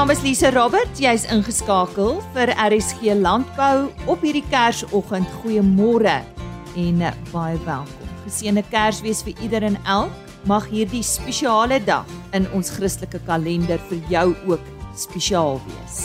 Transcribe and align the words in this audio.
naam 0.00 0.10
is 0.10 0.22
Lise 0.24 0.48
Robert. 0.54 0.96
Jy's 0.96 1.26
ingeskakel 1.28 2.22
vir 2.32 2.48
RSG 2.56 3.10
Landbou 3.20 3.90
op 4.08 4.22
hierdie 4.24 4.46
Kersoggend. 4.48 5.28
Goeiemôre 5.42 6.14
en 6.80 7.02
eh, 7.04 7.18
baie 7.28 7.58
welkom. 7.66 8.14
Geseënde 8.24 8.62
Kersfees 8.72 9.20
vir 9.26 9.36
ieder 9.44 9.66
en 9.68 9.76
elk. 9.84 10.14
Mag 10.48 10.70
hierdie 10.72 11.02
spesiale 11.04 11.82
dag 11.84 12.08
in 12.32 12.48
ons 12.56 12.72
Christelike 12.78 13.20
kalender 13.28 13.76
vir 13.90 14.00
jou 14.08 14.24
ook 14.54 14.72
spesiaal 14.96 15.60
wees. 15.66 16.00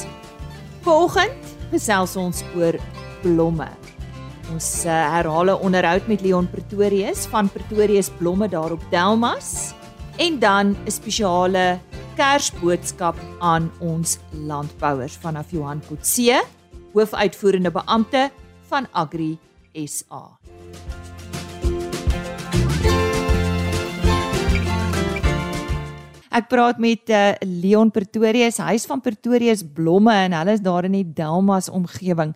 Vanoggend 0.84 1.56
gesels 1.72 2.20
ons 2.20 2.44
oor 2.60 2.76
blomme. 3.24 3.72
Ons 4.52 4.70
uh, 4.84 4.92
herhaal 5.16 5.56
'n 5.56 5.64
onderhoud 5.72 6.12
met 6.12 6.20
Leon 6.20 6.52
Pretorius 6.52 7.30
van 7.32 7.48
Pretorius 7.48 8.12
Blomme 8.20 8.52
daar 8.52 8.76
op 8.76 8.84
Delmas 8.92 9.72
en 10.20 10.40
dan 10.40 10.76
'n 10.84 10.92
spesiale 10.92 11.80
Kersboodskap 12.16 13.18
aan 13.44 13.66
ons 13.84 14.16
landbouers 14.48 15.18
vanaf 15.20 15.50
Johan 15.52 15.82
Kutse, 15.84 16.38
hoofuitvoerende 16.94 17.74
beampte 17.76 18.30
van 18.70 18.88
Agri 18.96 19.34
SA. 19.76 20.22
Ek 26.36 26.48
praat 26.52 26.80
met 26.80 27.12
uh, 27.12 27.34
Leon 27.44 27.92
Pretorius, 27.92 28.62
huis 28.64 28.88
van 28.88 29.04
Pretorius 29.04 29.66
Blomme 29.76 30.16
en 30.26 30.36
hulle 30.40 30.56
is 30.56 30.64
daar 30.64 30.88
in 30.88 30.96
die 30.96 31.08
Delmas 31.20 31.68
omgewing. 31.68 32.32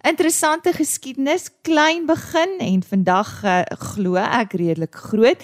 Interessante 0.00 0.72
geskiedenis, 0.72 1.50
klein 1.62 2.06
begin 2.06 2.56
en 2.58 2.82
vandag 2.82 3.44
uh, 3.44 3.60
glo 3.92 4.16
ek 4.16 4.54
redelik 4.56 4.96
groot. 4.96 5.42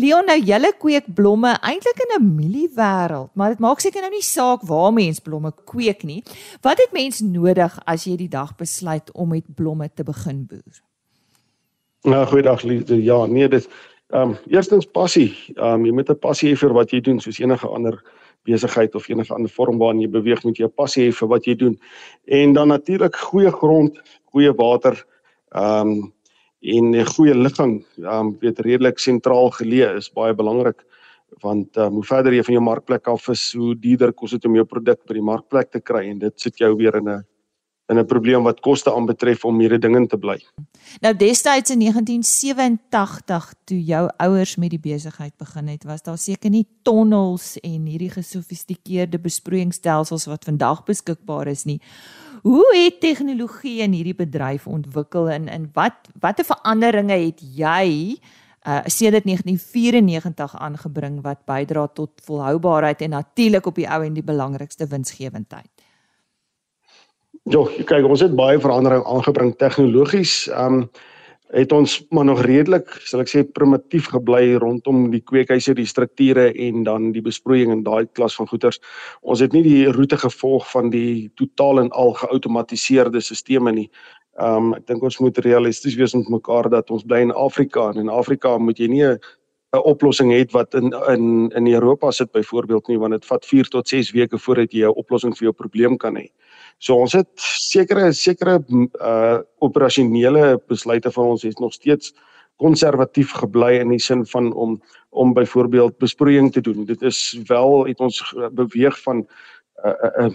Leon, 0.00 0.24
nou 0.30 0.36
julle 0.40 0.70
kweek 0.80 1.10
blomme 1.12 1.50
eintlik 1.60 2.00
in 2.06 2.14
'n 2.16 2.28
mieliewêreld, 2.36 3.30
maar 3.34 3.52
dit 3.52 3.58
maak 3.60 3.80
seker 3.80 4.00
nou 4.00 4.10
nie 4.10 4.24
saak 4.24 4.62
waar 4.62 4.92
mens 4.92 5.20
blomme 5.20 5.52
kweek 5.64 6.02
nie. 6.02 6.22
Wat 6.62 6.78
het 6.78 6.92
mens 6.92 7.20
nodig 7.20 7.78
as 7.84 8.04
jy 8.04 8.16
die 8.16 8.28
dag 8.28 8.56
besluit 8.56 9.12
om 9.12 9.28
met 9.28 9.44
blomme 9.54 9.90
te 9.94 10.04
begin 10.04 10.46
boer? 10.46 10.80
Nou, 12.02 12.26
goeiedag 12.26 12.62
liefde. 12.62 13.02
Ja, 13.02 13.26
nee, 13.26 13.48
dit 13.48 13.68
ehm 14.08 14.30
um, 14.30 14.36
eerstens 14.46 14.86
passie. 14.86 15.36
Ehm 15.54 15.80
um, 15.80 15.84
jy 15.84 15.92
moet 15.92 16.08
'n 16.08 16.18
passie 16.18 16.54
hê 16.54 16.56
vir 16.56 16.72
wat 16.72 16.90
jy 16.90 17.00
doen 17.00 17.20
soos 17.20 17.38
enige 17.38 17.68
ander 17.68 18.02
besigheid 18.48 18.94
of 18.94 19.08
enige 19.08 19.34
ander 19.34 19.52
vorm 19.52 19.78
waarin 19.78 20.02
jy 20.02 20.10
beweeg 20.16 20.44
moet 20.44 20.58
jy 20.58 20.66
'n 20.66 20.76
passie 20.80 21.08
hê 21.08 21.14
vir 21.20 21.28
wat 21.28 21.46
jy 21.46 21.54
doen. 21.54 21.78
En 22.26 22.52
dan 22.52 22.68
natuurlik 22.68 23.16
goeie 23.16 23.52
grond, 23.52 23.98
goeie 24.32 24.52
water, 24.52 25.04
ehm 25.54 25.88
um, 25.88 26.12
en 26.60 26.84
'n 26.90 27.06
goeie 27.14 27.34
ligging, 27.34 27.84
ehm 27.98 28.26
um, 28.26 28.36
weet 28.40 28.58
redelik 28.60 28.98
sentraal 28.98 29.50
geleë 29.50 29.96
is 29.96 30.10
baie 30.10 30.34
belangrik 30.34 30.84
want 31.44 31.76
um, 31.76 31.98
hoe 31.98 32.04
verder 32.04 32.34
jy 32.34 32.42
van 32.46 32.56
jou 32.56 32.64
markplek 32.64 33.08
af 33.12 33.28
is, 33.28 33.52
hoe 33.56 33.74
duurder 33.76 34.12
kos 34.16 34.34
dit 34.36 34.46
om 34.48 34.56
jou 34.58 34.64
produk 34.68 35.00
by 35.06 35.18
die 35.18 35.24
markplek 35.24 35.70
te 35.74 35.80
kry 35.80 36.06
en 36.08 36.22
dit 36.22 36.40
sit 36.40 36.56
jou 36.58 36.74
weer 36.76 36.96
in 36.96 37.08
'n 37.08 37.24
in 37.88 37.98
'n 37.98 38.06
probleem 38.06 38.42
wat 38.42 38.60
koste 38.60 38.94
aanbetref 38.94 39.44
om 39.44 39.60
hierdie 39.60 39.78
dinge 39.78 40.06
te 40.06 40.16
bly. 40.16 40.38
Nou 41.00 41.14
destyds 41.16 41.70
in 41.70 41.78
1987 41.78 43.54
toe 43.64 43.84
jou 43.84 44.10
ouers 44.16 44.56
met 44.56 44.70
die 44.70 44.80
besigheid 44.80 45.36
begin 45.36 45.68
het, 45.68 45.84
was 45.84 46.02
daar 46.02 46.18
seker 46.18 46.50
nie 46.50 46.66
tonnels 46.82 47.56
en 47.60 47.86
hierdie 47.86 48.10
gesofistikeerde 48.10 49.18
besproeiingsstelsels 49.18 50.26
wat 50.26 50.44
vandag 50.44 50.84
beskikbaar 50.84 51.46
is 51.46 51.64
nie. 51.64 51.80
Hoe 52.42 52.76
het 52.76 53.00
tegnologie 53.00 53.80
in 53.80 53.92
hierdie 53.92 54.14
bedryf 54.14 54.66
ontwikkel 54.66 55.30
en 55.30 55.48
in 55.48 55.70
wat 55.72 56.08
watter 56.20 56.44
veranderinge 56.44 57.18
het 57.26 57.40
jy 57.40 58.18
uh 58.68 58.82
sedert 58.84 59.24
1994 59.24 60.58
aangebring 60.58 61.22
wat 61.22 61.44
bydra 61.46 61.86
tot 61.86 62.10
volhoubaarheid 62.26 63.00
en 63.02 63.10
natuurlik 63.10 63.66
op 63.66 63.74
die 63.74 63.88
ou 63.88 64.04
en 64.04 64.12
die 64.12 64.22
belangrikste 64.22 64.86
winsgewendheid? 64.86 65.70
Ja, 67.48 67.62
kyk, 67.64 68.04
ons 68.04 68.20
het 68.20 68.34
baie 68.36 68.58
verandering 68.60 69.06
aangebring 69.08 69.54
tegnologies. 69.56 70.46
Um 70.52 70.88
het 71.48 71.70
ons 71.72 71.94
maar 72.12 72.26
nog 72.28 72.42
redelik, 72.44 72.90
sal 73.08 73.22
ek 73.22 73.30
sê, 73.32 73.40
primitief 73.56 74.10
gebly 74.12 74.58
rondom 74.60 75.06
die 75.08 75.22
kweekhuise, 75.24 75.72
die 75.78 75.88
strukture 75.88 76.50
en 76.52 76.82
dan 76.84 77.06
die 77.14 77.22
besproeiing 77.24 77.72
en 77.72 77.80
daai 77.86 78.04
klas 78.12 78.36
van 78.36 78.50
goederes. 78.50 78.76
Ons 79.24 79.40
het 79.40 79.56
nie 79.56 79.62
die 79.64 79.86
roete 79.96 80.18
gevolg 80.20 80.66
van 80.74 80.92
die 80.92 81.30
totaal 81.40 81.86
en 81.86 81.88
al 81.96 82.12
geautomatiseerde 82.20 83.24
stelsels 83.24 83.72
nie. 83.72 83.86
Um 84.36 84.74
ek 84.76 84.84
dink 84.92 85.08
ons 85.08 85.16
moet 85.24 85.40
realisties 85.48 85.96
wees 85.96 86.12
met 86.20 86.28
mekaar 86.36 86.68
dat 86.68 86.92
ons 86.92 87.08
bly 87.08 87.22
in 87.30 87.32
Afrika 87.32 87.88
en 87.94 88.04
in 88.04 88.12
Afrika 88.12 88.58
moet 88.60 88.76
jy 88.76 88.92
nie 88.92 89.08
'n 89.72 89.84
oplossing 89.84 90.32
het 90.32 90.52
wat 90.52 90.74
in 90.74 90.92
in 91.08 91.48
in 91.56 91.66
Europa 91.72 92.10
sit 92.10 92.30
byvoorbeeld 92.32 92.88
nie 92.88 92.98
want 92.98 93.12
dit 93.12 93.24
vat 93.24 93.44
4 93.46 93.68
tot 93.68 93.88
6 93.88 94.12
weke 94.12 94.38
voordat 94.38 94.72
jy 94.72 94.84
'n 94.84 95.00
oplossing 95.00 95.36
vir 95.36 95.44
jou 95.48 95.52
probleem 95.52 95.96
kan 95.96 96.16
hê. 96.16 96.28
So 96.78 96.94
ons 97.02 97.12
het 97.12 97.28
sekere 97.42 98.12
sekere 98.14 98.58
uh 99.02 99.38
operasionele 99.58 100.58
besluite 100.70 101.10
van 101.10 101.34
ons 101.34 101.44
is 101.44 101.58
nog 101.58 101.72
steeds 101.74 102.14
konservatief 102.58 103.32
gebly 103.38 103.78
in 103.78 103.90
die 103.94 104.02
sin 104.02 104.24
van 104.26 104.52
om 104.52 104.80
om 105.10 105.34
byvoorbeeld 105.34 105.98
besproeiing 105.98 106.52
te 106.52 106.60
doen. 106.60 106.84
Dit 106.84 107.02
is 107.02 107.40
wel 107.48 107.86
het 107.86 108.00
ons 108.00 108.22
beweeg 108.52 109.00
van 109.02 109.24
'n 109.24 109.26
uh, 109.88 110.26
'n 110.26 110.30
uh, 110.30 110.34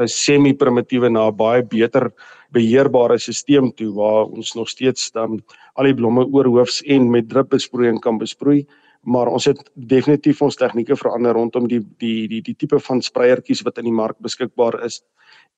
'n 0.00 0.08
semi-primitiewe 0.08 1.08
na 1.10 1.28
'n 1.28 1.36
baie 1.36 1.62
beter 1.62 2.10
beheerbare 2.50 3.18
stelsel 3.18 3.70
toe 3.76 3.92
waar 3.94 4.24
ons 4.24 4.54
nog 4.54 4.68
steeds 4.68 5.10
dan 5.10 5.42
al 5.74 5.84
die 5.84 5.94
blomme 5.94 6.24
oorhoofs 6.26 6.82
en 6.82 7.10
met 7.10 7.28
drupbesproeiing 7.28 8.00
kan 8.00 8.18
besproei 8.18 8.66
maar 9.02 9.26
ons 9.26 9.44
het 9.44 9.70
definitief 9.74 10.42
ons 10.42 10.56
tegnieke 10.56 10.96
verander 10.96 11.34
rondom 11.34 11.68
die 11.68 11.82
die 11.98 12.28
die 12.28 12.42
die 12.42 12.54
tipe 12.54 12.78
van 12.80 13.02
spreiertjies 13.02 13.62
wat 13.66 13.78
in 13.78 13.84
die 13.90 13.98
mark 14.02 14.18
beskikbaar 14.18 14.84
is 14.84 15.02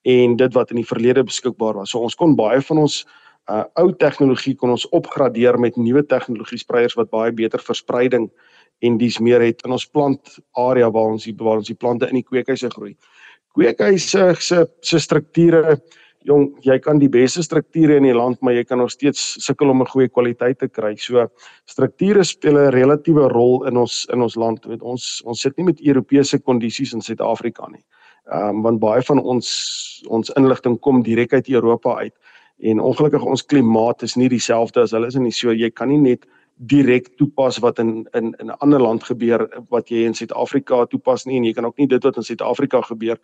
en 0.05 0.35
dit 0.37 0.53
wat 0.53 0.71
in 0.71 0.81
die 0.81 0.87
verlede 0.87 1.23
beskikbaar 1.25 1.79
was. 1.81 1.91
So 1.91 2.03
ons 2.05 2.17
kon 2.17 2.35
baie 2.37 2.61
van 2.61 2.85
ons 2.85 3.03
uh 3.45 3.63
ou 3.77 3.91
tegnologie 3.93 4.55
kon 4.57 4.71
ons 4.73 4.87
opgradeer 4.89 5.59
met 5.61 5.75
nuwe 5.77 6.01
tegnologie 6.09 6.57
spreiers 6.57 6.95
wat 6.97 7.11
baie 7.11 7.33
beter 7.33 7.61
verspreiding 7.61 8.29
en 8.81 8.97
dis 8.97 9.19
meer 9.21 9.43
het 9.45 9.61
in 9.67 9.75
ons 9.75 9.85
plant 9.85 10.39
area 10.57 10.89
waar 10.89 11.13
ons 11.13 11.27
die 11.27 11.35
waar 11.37 11.61
ons 11.61 11.69
die 11.69 11.77
plante 11.77 12.09
in 12.09 12.17
die 12.17 12.25
kweekhuise 12.25 12.71
groei. 12.73 12.95
Kweekhuise 13.53 14.33
se 14.41 14.65
se 14.81 14.99
strukture 14.99 15.77
jong 16.25 16.47
jy 16.65 16.79
kan 16.81 16.97
die 16.97 17.09
beste 17.09 17.43
strukture 17.45 17.99
in 17.99 18.07
die 18.09 18.17
land 18.17 18.41
maar 18.41 18.57
jy 18.57 18.63
kan 18.65 18.81
nog 18.81 18.89
steeds 18.91 19.35
sukkel 19.45 19.69
om 19.69 19.81
'n 19.81 19.93
goeie 19.93 20.09
kwaliteit 20.09 20.59
te 20.59 20.67
kry. 20.67 20.95
So 20.97 21.27
strukture 21.65 22.23
speel 22.23 22.57
'n 22.57 22.73
relatiewe 22.73 23.29
rol 23.29 23.67
in 23.67 23.77
ons 23.77 24.07
in 24.13 24.21
ons 24.21 24.35
land. 24.35 24.65
Weet 24.65 24.81
ons 24.81 25.21
ons 25.25 25.41
sit 25.41 25.57
nie 25.57 25.65
met 25.65 25.81
Europese 25.81 26.39
kondisies 26.39 26.93
in 26.93 27.01
Suid-Afrika 27.01 27.67
nie. 27.69 27.83
Ehm 28.25 28.55
um, 28.55 28.61
want 28.61 28.79
baie 28.79 29.01
van 29.05 29.19
ons 29.21 29.49
ons 30.09 30.31
inligting 30.39 30.79
kom 30.79 31.03
direk 31.05 31.33
uit 31.33 31.49
Europa 31.49 31.95
uit 31.97 32.13
en 32.57 32.79
ongelukkig 32.79 33.23
ons 33.23 33.45
klimaat 33.45 34.01
is 34.01 34.15
nie 34.15 34.29
dieselfde 34.29 34.81
as 34.81 34.95
hulle 34.95 35.11
is 35.11 35.15
nie. 35.15 35.31
So 35.31 35.53
jy 35.53 35.69
kan 35.69 35.91
nie 35.93 36.01
net 36.01 36.25
direk 36.71 37.11
toepas 37.19 37.59
wat 37.61 37.79
in 37.79 38.07
in 38.17 38.33
in 38.39 38.49
'n 38.49 38.57
ander 38.65 38.81
land 38.81 39.03
gebeur 39.03 39.45
wat 39.69 39.89
jy 39.89 40.05
in 40.05 40.13
Suid-Afrika 40.13 40.85
toepas 40.85 41.25
nie 41.25 41.37
en 41.37 41.43
jy 41.43 41.53
kan 41.53 41.65
ook 41.65 41.77
nie 41.77 41.87
dit 41.87 42.03
wat 42.03 42.17
in 42.17 42.23
Suid-Afrika 42.23 42.81
gebeur 42.81 43.19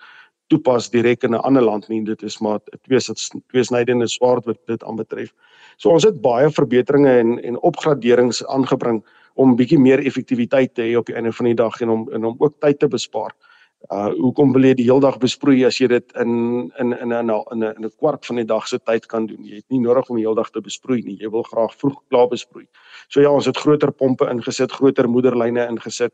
toepas 0.49 0.89
direk 0.89 1.23
in 1.23 1.33
'n 1.33 1.41
ander 1.49 1.63
land 1.63 1.89
nie. 1.89 2.03
Dit 2.03 2.23
is 2.23 2.39
maar 2.39 2.59
twee 2.83 2.99
twee 3.47 3.63
snydende 3.63 4.07
swaard 4.07 4.45
wat 4.45 4.57
dit 4.67 4.83
aanbetref. 4.83 5.33
So 5.77 5.89
ons 5.89 6.03
het 6.03 6.21
baie 6.21 6.49
verbeteringe 6.49 7.19
en 7.19 7.39
en 7.43 7.61
opgraderings 7.61 8.45
aangebring 8.45 9.03
om 9.33 9.55
bietjie 9.55 9.79
meer 9.79 10.05
effektiwiteit 10.05 10.75
te 10.75 10.81
hê 10.81 10.97
op 10.97 11.05
die 11.05 11.15
einde 11.15 11.31
van 11.33 11.45
die 11.45 11.55
dag 11.55 11.81
en 11.81 11.89
om 11.89 12.09
en 12.11 12.25
om 12.25 12.35
ook 12.37 12.59
tyd 12.59 12.79
te 12.79 12.87
bespaar. 12.87 13.31
Uh 13.31 13.50
hoekom 13.89 14.53
wil 14.53 14.63
jy 14.63 14.73
die 14.77 14.85
hele 14.85 15.01
dag 15.01 15.17
besproei 15.19 15.63
as 15.65 15.79
jy 15.81 15.87
dit 15.89 16.13
in 16.21 16.71
in 16.79 16.93
in 16.93 17.11
in 17.11 17.29
in 17.29 17.63
'n 17.63 17.85
'n 17.85 17.91
kwart 17.97 18.25
van 18.25 18.35
die 18.35 18.45
dag 18.45 18.67
se 18.67 18.79
tyd 18.79 19.05
kan 19.07 19.25
doen? 19.25 19.43
Jy 19.43 19.55
het 19.55 19.69
nie 19.69 19.79
nodig 19.79 20.09
om 20.09 20.15
die 20.15 20.25
hele 20.25 20.35
dag 20.35 20.49
te 20.49 20.61
besproei 20.61 21.01
nie. 21.01 21.17
Jy 21.19 21.29
wil 21.29 21.43
graag 21.43 21.75
vroeg 21.75 22.01
klaar 22.09 22.27
besproei. 22.27 22.67
So 23.09 23.21
ja, 23.21 23.31
ons 23.31 23.45
het 23.45 23.57
groter 23.57 23.91
pompe 23.91 24.29
ingesit, 24.29 24.71
groter 24.71 25.09
moederlyne 25.09 25.67
ingesit, 25.67 26.13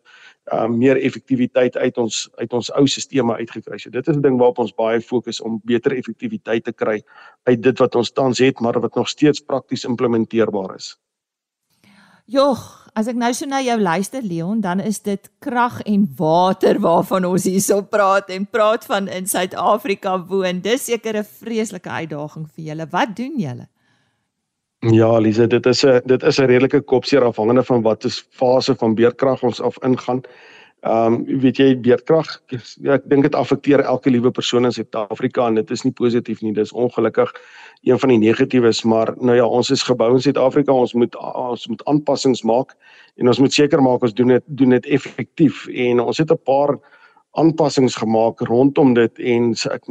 uh 0.52 0.68
meer 0.68 0.98
effektiwiteit 0.98 1.78
uit 1.78 1.98
ons 1.98 2.30
uit 2.38 2.54
ons 2.54 2.72
ou 2.72 2.88
stelsels 2.88 3.38
uitgekry. 3.38 3.78
So 3.78 3.90
dit 3.90 4.08
is 4.08 4.16
'n 4.16 4.22
ding 4.22 4.38
waarop 4.38 4.60
ons 4.60 4.74
baie 4.74 5.02
fokus 5.02 5.42
om 5.42 5.62
beter 5.64 5.92
effektiwiteit 5.92 6.64
te 6.64 6.74
kry 6.74 7.04
uit 7.44 7.62
dit 7.62 7.80
wat 7.80 7.96
ons 7.96 8.12
tans 8.12 8.40
het, 8.40 8.60
maar 8.60 8.80
wat 8.80 8.96
nog 8.96 9.10
steeds 9.10 9.40
prakties 9.40 9.84
implementeerbaar 9.86 10.76
is. 10.76 10.98
Jogg, 12.28 12.60
as 12.92 13.08
ek 13.08 13.16
nou 13.16 13.30
so 13.32 13.48
na 13.48 13.62
jou 13.64 13.78
luister 13.80 14.20
Leon, 14.20 14.60
dan 14.60 14.82
is 14.84 14.98
dit 15.00 15.30
krag 15.40 15.78
en 15.88 16.02
water 16.20 16.76
waarvan 16.84 17.24
ons 17.30 17.46
hierso 17.48 17.86
praat 17.88 18.28
en 18.36 18.44
praat 18.52 18.84
van 18.90 19.08
in 19.08 19.30
Suid-Afrika 19.32 20.18
woon. 20.28 20.60
Dis 20.60 20.90
seker 20.90 21.16
'n 21.16 21.24
vreeslike 21.24 21.88
uitdaging 21.88 22.50
vir 22.52 22.64
julle. 22.66 22.88
Wat 22.92 23.16
doen 23.16 23.40
julle? 23.40 23.68
Ja, 24.92 25.18
Lise, 25.20 25.48
dit 25.48 25.66
is 25.66 25.86
'n 25.86 26.02
dit 26.06 26.24
is 26.24 26.40
'n 26.40 26.46
redelike 26.52 26.82
kopseer 26.82 27.24
afhangende 27.24 27.64
van 27.64 27.82
wat 27.82 28.04
is 28.04 28.28
fase 28.30 28.76
van 28.76 28.96
beerdkrag 28.96 29.44
ons 29.44 29.62
af 29.62 29.78
ingaan. 29.84 30.22
Ehm 30.86 31.14
um, 31.14 31.40
weet 31.42 31.58
jy 31.58 31.72
beerdkrag 31.82 32.28
ja, 32.54 32.94
ek 32.94 33.08
dink 33.10 33.26
dit 33.26 33.36
affekteer 33.36 33.82
elke 33.82 34.12
liewe 34.14 34.30
persoon 34.32 34.70
in 34.70 34.74
Suid-Afrika 34.76 35.48
en 35.50 35.56
dit 35.58 35.72
is 35.74 35.82
nie 35.84 35.92
positief 35.92 36.44
nie, 36.46 36.52
dis 36.54 36.72
ongelukkig 36.72 37.32
een 37.90 37.98
van 38.00 38.14
die 38.14 38.20
negatiewes, 38.22 38.84
maar 38.86 39.10
nou 39.18 39.34
ja, 39.40 39.46
ons 39.46 39.72
is 39.74 39.82
gebou 39.82 40.12
in 40.14 40.22
Suid-Afrika, 40.22 40.72
ons 40.72 40.94
moet 40.94 41.18
ons 41.18 41.66
moet 41.68 41.82
aanpassings 41.90 42.44
maak 42.46 42.76
en 43.18 43.34
ons 43.34 43.42
moet 43.42 43.54
seker 43.54 43.82
maak 43.82 44.06
ons 44.06 44.14
doen 44.14 44.36
dit 44.36 44.46
doen 44.46 44.78
dit 44.78 44.86
effektief. 45.00 45.66
En 45.74 46.04
ons 46.06 46.18
het 46.18 46.32
'n 46.32 46.40
paar 46.46 46.78
aanpassings 47.42 47.96
gemaak 47.96 48.40
rondom 48.46 48.94
dit 48.94 49.20
en 49.20 49.52
ek 49.74 49.84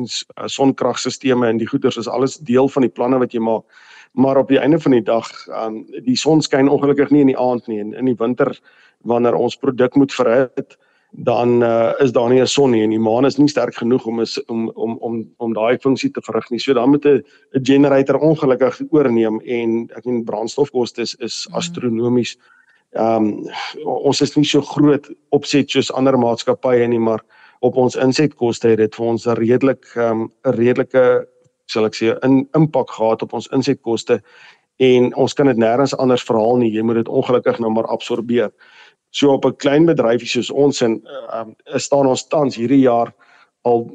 sonkragstelsels 0.47 1.43
en 1.51 1.59
die 1.59 1.67
goeders 1.67 1.97
is 1.97 2.09
alles 2.09 2.39
deel 2.39 2.69
van 2.69 2.83
die 2.83 2.95
planne 2.95 3.19
wat 3.19 3.33
jy 3.33 3.41
maak. 3.41 3.65
Maar 4.13 4.37
op 4.37 4.49
die 4.49 4.59
einde 4.59 4.81
van 4.81 4.93
die 4.93 5.03
dag, 5.03 5.29
um, 5.49 5.87
die 6.05 6.17
son 6.17 6.43
skyn 6.43 6.69
ongelukkig 6.69 7.11
nie 7.11 7.21
in 7.21 7.27
die 7.27 7.39
aand 7.39 7.67
nie 7.67 7.81
en 7.81 7.95
in 7.95 8.05
die 8.05 8.19
winter 8.19 8.61
wanneer 9.05 9.35
ons 9.35 9.57
produk 9.57 9.95
moet 9.95 10.15
verhit, 10.15 10.77
dan 11.11 11.63
uh, 11.63 11.93
is 11.99 12.13
daar 12.13 12.29
nie 12.29 12.41
'n 12.41 12.47
son 12.47 12.71
nie 12.71 12.83
en 12.83 12.91
die 12.91 12.99
maan 12.99 13.25
is 13.25 13.39
nie 13.39 13.49
sterk 13.49 13.75
genoeg 13.75 14.07
om 14.07 14.21
is, 14.21 14.45
om 14.45 14.71
om 14.75 14.97
om 15.01 15.31
om 15.37 15.53
daai 15.53 15.79
funksie 15.79 16.11
te 16.11 16.21
verrig 16.21 16.51
nie. 16.51 16.59
So 16.59 16.73
dan 16.73 16.91
moet 16.91 17.05
'n 17.05 17.23
generator 17.63 18.19
ongelukkig 18.19 18.81
oorneem 18.91 19.41
en 19.41 19.91
ek 19.97 20.05
meen 20.05 20.25
brandstofkoste 20.25 21.03
is, 21.03 21.15
is 21.15 21.47
mhm. 21.49 21.57
astronomies. 21.57 22.37
Ehm 22.93 23.25
um, 23.25 23.49
ons 23.85 24.21
is 24.21 24.37
nie 24.37 24.45
so 24.45 24.61
groot 24.61 25.09
opset 25.31 25.71
soos 25.71 25.93
ander 25.93 26.19
maatskappye 26.19 26.87
nie, 26.89 26.99
maar 26.99 27.23
op 27.61 27.77
ons 27.77 27.97
insetkoste 27.97 28.69
het 28.69 28.79
dit 28.79 28.95
vir 28.95 29.07
ons 29.07 29.27
'n 29.27 29.37
redelik 29.37 29.85
ehm 29.97 30.21
um, 30.21 30.33
'n 30.45 30.57
redelike 30.57 31.27
sal 31.67 31.87
ek 31.87 31.95
sê 31.95 32.15
'n 32.23 32.49
impak 32.55 32.91
gehad 32.91 33.23
op 33.23 33.33
ons 33.33 33.49
insetkoste 33.53 34.21
en 34.79 35.15
ons 35.15 35.35
kan 35.35 35.47
dit 35.47 35.57
nêrens 35.57 35.95
anders 35.99 36.23
verhaal 36.23 36.57
nie. 36.57 36.71
Jy 36.71 36.83
moet 36.83 36.97
dit 36.97 37.09
ongelukkig 37.09 37.59
nou 37.59 37.71
maar 37.71 37.87
absorbeer. 37.87 38.51
So 39.11 39.33
op 39.33 39.47
'n 39.47 39.57
klein 39.57 39.87
bedryfie 39.87 40.29
soos 40.29 40.51
ons 40.51 40.83
en 40.83 41.01
ehm 41.33 41.55
uh, 41.67 41.79
staan 41.79 42.07
ons 42.07 42.29
tans 42.29 42.57
hierdie 42.57 42.85
jaar 42.85 43.15
al 43.67 43.87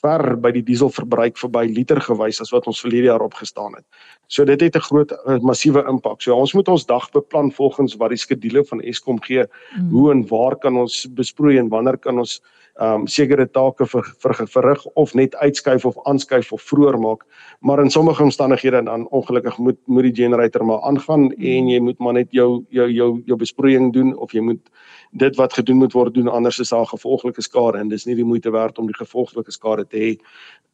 ver 0.00 0.36
by 0.40 0.50
die 0.50 0.62
dieselverbruik 0.62 1.36
verby 1.36 1.66
liter 1.68 2.00
gewys 2.00 2.40
as 2.40 2.52
wat 2.54 2.66
ons 2.66 2.80
verlede 2.80 3.10
jaar 3.10 3.24
opgestaan 3.24 3.74
het. 3.74 3.84
So 4.28 4.44
dit 4.44 4.60
het 4.60 4.76
'n 4.76 4.80
groot 4.80 5.12
uh, 5.12 5.38
massiewe 5.40 5.84
impak. 5.88 6.22
So 6.22 6.34
ons 6.36 6.52
moet 6.52 6.68
ons 6.68 6.86
dag 6.86 7.10
beplan 7.10 7.52
volgens 7.52 7.96
wat 7.96 8.08
die 8.08 8.18
skedule 8.18 8.64
van 8.64 8.80
Eskom 8.80 9.22
gee. 9.22 9.44
Mm. 9.76 9.90
Hoe 9.90 10.10
en 10.10 10.26
waar 10.28 10.56
kan 10.56 10.76
ons 10.76 11.06
besproei 11.10 11.58
en 11.58 11.68
wanneer 11.68 11.98
kan 11.98 12.18
ons 12.18 12.42
um 12.78 13.06
sekere 13.10 13.46
take 13.50 13.86
vir 13.90 14.04
vir 14.22 14.34
verrig 14.46 14.84
of 14.94 15.14
net 15.18 15.34
uitskuif 15.42 15.84
of 15.84 15.96
aanskuif 16.06 16.52
of 16.52 16.62
vroeër 16.62 16.98
maak. 17.02 17.24
Maar 17.60 17.80
in 17.82 17.90
sommige 17.90 18.22
omstandighede 18.22 18.82
dan 18.84 19.08
ongelukkig 19.08 19.58
moet 19.58 19.78
moet 19.86 20.02
die 20.02 20.14
generator 20.14 20.64
maar 20.64 20.80
aangaan 20.80 21.20
mm. 21.20 21.32
en 21.38 21.68
jy 21.68 21.80
moet 21.80 21.98
maar 21.98 22.12
net 22.12 22.28
jou 22.30 22.64
jou 22.68 22.90
jou 22.90 23.22
jou 23.26 23.38
besproeiing 23.38 23.92
doen 23.92 24.14
of 24.16 24.32
jy 24.32 24.40
moet 24.40 24.70
dit 25.10 25.36
wat 25.36 25.52
gedoen 25.52 25.76
moet 25.76 25.92
word 25.92 26.14
doen 26.14 26.28
anders 26.28 26.58
is 26.58 26.70
daar 26.70 26.86
gevolglike 26.86 27.42
skade 27.42 27.78
en 27.78 27.88
dis 27.88 28.06
nie 28.06 28.14
die 28.14 28.24
moeite 28.24 28.50
werd 28.50 28.78
om 28.78 28.86
die 28.86 28.98
gevolglike 28.98 29.50
skade 29.50 29.84
te 29.88 29.98
hê 29.98 30.12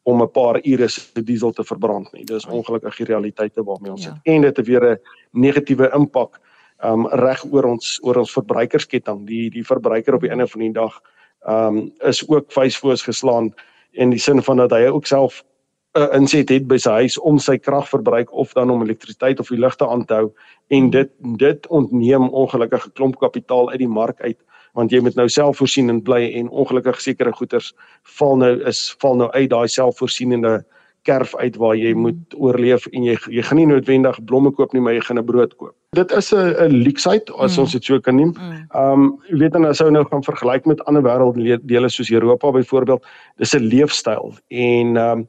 om 0.05 0.21
'n 0.21 0.31
paar 0.31 0.59
ure 0.63 0.87
se 0.87 1.23
diesel 1.23 1.51
te 1.51 1.63
verbrand 1.63 2.13
nie. 2.13 2.25
Dis 2.25 2.45
ongelukkig 2.45 2.97
die 2.97 3.05
realiteite 3.45 3.63
waarmee 3.63 3.91
ons 3.91 4.03
ja. 4.03 4.09
sit. 4.13 4.33
En 4.33 4.41
dit 4.41 4.57
het 4.57 4.67
weer 4.67 4.91
'n 4.91 4.99
negatiewe 5.31 5.91
impak 5.93 6.39
um 6.83 7.07
reg 7.07 7.45
oor 7.51 7.63
ons 7.63 7.99
oor 8.03 8.17
ons 8.17 8.31
verbruikersketting. 8.31 9.25
Die 9.27 9.49
die 9.49 9.63
verbruiker 9.63 10.15
op 10.15 10.21
die 10.21 10.29
einde 10.29 10.47
van 10.47 10.61
die 10.61 10.71
dag 10.71 11.01
um 11.47 11.91
is 11.99 12.27
ook 12.27 12.51
vuisvoors 12.51 13.03
geslaan 13.03 13.53
in 13.91 14.09
die 14.09 14.19
sin 14.19 14.41
van 14.41 14.57
dat 14.57 14.71
hy 14.71 14.87
ook 14.87 15.05
self 15.05 15.43
'n 15.95 16.01
uh, 16.01 16.15
inset 16.15 16.49
het 16.49 16.67
by 16.67 16.77
sy 16.77 16.91
huis 16.91 17.17
om 17.19 17.39
sy 17.39 17.57
kragverbruik 17.57 18.33
of 18.33 18.53
dan 18.53 18.69
om 18.69 18.81
elektrisiteit 18.81 19.39
of 19.39 19.47
die 19.47 19.59
ligte 19.59 19.87
aan 19.87 20.05
te 20.05 20.13
hou 20.13 20.33
en 20.67 20.89
dit 20.89 21.09
dit 21.37 21.67
ontneem 21.67 22.29
ongelukkige 22.29 22.91
klomp 22.91 23.19
kapitaal 23.19 23.69
uit 23.69 23.79
die 23.79 23.87
mark 23.87 24.21
uit 24.21 24.37
want 24.73 24.91
jy 24.91 24.99
moet 24.99 25.15
nou 25.15 25.29
selfvoorsienend 25.29 26.03
bly 26.03 26.33
en 26.35 26.49
ongelukkig 26.49 27.01
sekere 27.01 27.31
goederes 27.31 27.73
val 28.19 28.35
nou 28.35 28.59
is 28.67 28.95
val 28.99 29.15
nou 29.15 29.31
uit 29.31 29.49
daai 29.49 29.67
selfvoorsienende 29.67 30.65
kerf 31.05 31.35
uit 31.35 31.55
waar 31.61 31.75
jy 31.77 31.93
moet 31.93 32.35
oorleef 32.37 32.87
en 32.91 33.05
jy 33.07 33.15
jy 33.31 33.43
gaan 33.45 33.59
nie 33.61 33.69
noodwendig 33.69 34.17
blomme 34.29 34.51
koop 34.57 34.73
nie, 34.73 34.81
maar 34.81 34.95
jy 34.97 35.03
gaan 35.07 35.19
'n 35.21 35.25
brood 35.25 35.55
koop. 35.55 35.75
Dit 35.95 36.11
is 36.11 36.33
'n 36.33 36.55
'n 36.65 36.83
leksheid 36.83 37.31
as 37.37 37.55
mm. 37.55 37.61
ons 37.63 37.71
dit 37.71 37.83
so 37.83 37.99
kan 37.99 38.15
noem. 38.15 38.33
Mm. 38.33 38.67
Ehm 38.73 38.91
um, 38.91 39.19
jy 39.29 39.37
weet 39.37 39.53
dan 39.53 39.65
as 39.65 39.81
ou 39.81 39.91
nou 39.91 40.05
gaan 40.05 40.23
vergelyk 40.23 40.65
met 40.65 40.83
ander 40.85 41.03
wêrelddele 41.03 41.89
soos 41.89 42.11
Europa 42.11 42.51
byvoorbeeld, 42.51 43.05
dis 43.37 43.53
'n 43.53 43.63
leefstyl 43.63 44.33
en 44.47 44.97
ehm 44.97 45.19
um, 45.19 45.27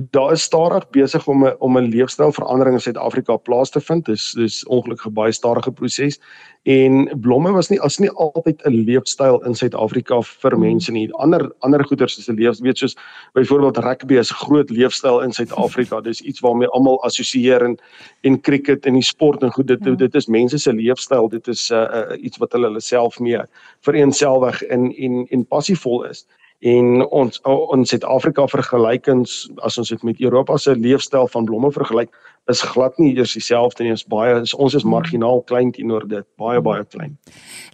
daar 0.00 0.32
is 0.32 0.42
stadig 0.42 0.90
besig 0.90 1.26
om 1.28 1.44
'n 1.46 1.54
om 1.58 1.78
'n 1.78 1.88
leefstylverandering 1.88 2.74
in 2.74 2.80
Suid-Afrika 2.80 3.36
plaas 3.36 3.70
te 3.70 3.80
vind. 3.80 4.04
Dis 4.04 4.32
dis 4.32 4.66
ongelukkig 4.66 5.06
'n 5.06 5.12
baie 5.12 5.32
stadige 5.32 5.72
proses. 5.72 6.20
En 6.62 7.18
blomme 7.20 7.52
was 7.52 7.68
nie 7.68 7.80
as 7.80 7.98
nie 7.98 8.10
altyd 8.10 8.62
'n 8.64 8.84
leefstyl 8.84 9.44
in 9.44 9.54
Suid-Afrika 9.54 10.22
vir 10.22 10.50
hmm. 10.50 10.60
mense 10.60 10.92
nie. 10.92 11.12
Ander 11.12 11.52
ander 11.58 11.84
goeders 11.84 12.18
is 12.18 12.28
'n 12.28 12.34
leef, 12.34 12.58
weet 12.58 12.78
soos 12.78 12.96
byvoorbeeld 13.32 13.76
rugby 13.76 14.14
is 14.14 14.30
groot 14.30 14.70
leefstyl 14.70 15.20
in 15.20 15.32
Suid-Afrika. 15.32 16.00
Dis 16.00 16.20
iets 16.20 16.40
waarmee 16.40 16.68
almal 16.68 17.02
assosieer 17.04 17.62
en 17.62 17.78
en 18.20 18.40
cricket 18.40 18.86
en 18.86 18.92
die 18.92 19.02
sport 19.02 19.42
en 19.42 19.52
goed 19.52 19.66
dit 19.66 19.84
ja. 19.84 19.94
dit 19.94 20.14
is 20.14 20.26
mense 20.26 20.58
se 20.58 20.72
leefstyl. 20.72 21.28
Dit 21.28 21.48
is 21.48 21.70
'n 21.70 21.74
uh, 21.74 21.80
uh, 21.80 22.24
iets 22.24 22.38
wat 22.38 22.52
hulle 22.52 22.66
hulle 22.66 22.80
self 22.80 23.20
mee 23.20 23.40
vereenselwig 23.80 24.62
en 24.62 24.92
en 24.96 25.26
en 25.30 25.46
passievol 25.46 26.04
is 26.04 26.26
en 26.64 27.04
ons 27.12 27.40
ons 27.44 27.90
Suid-Afrika 27.90 28.46
vergelykings 28.48 29.34
as 29.66 29.76
ons 29.80 29.90
dit 29.92 30.04
met 30.08 30.20
Europa 30.24 30.56
se 30.56 30.72
leefstyl 30.76 31.28
van 31.28 31.44
blomme 31.44 31.70
vergelyk 31.74 32.12
is 32.52 32.62
glad 32.64 32.96
nie 32.98 33.12
eers 33.16 33.34
dieselfde 33.36 33.84
nie. 33.84 33.92
Ons 33.92 34.06
baie 34.08 34.40
is, 34.40 34.54
ons 34.56 34.76
is 34.76 34.84
marginaal 34.88 35.42
klein 35.48 35.72
teenoor 35.76 36.06
dit. 36.08 36.26
Baie 36.40 36.60
baie 36.64 36.84
klein. 36.88 37.18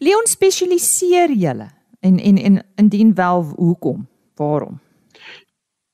Leon 0.03 0.27
spesialiseer 0.31 1.35
julle? 1.39 1.71
En 2.01 2.19
en 2.19 2.39
en 2.39 2.63
indien 2.83 3.15
wel 3.15 3.45
hoekom? 3.57 4.07
Waarom? 4.37 4.81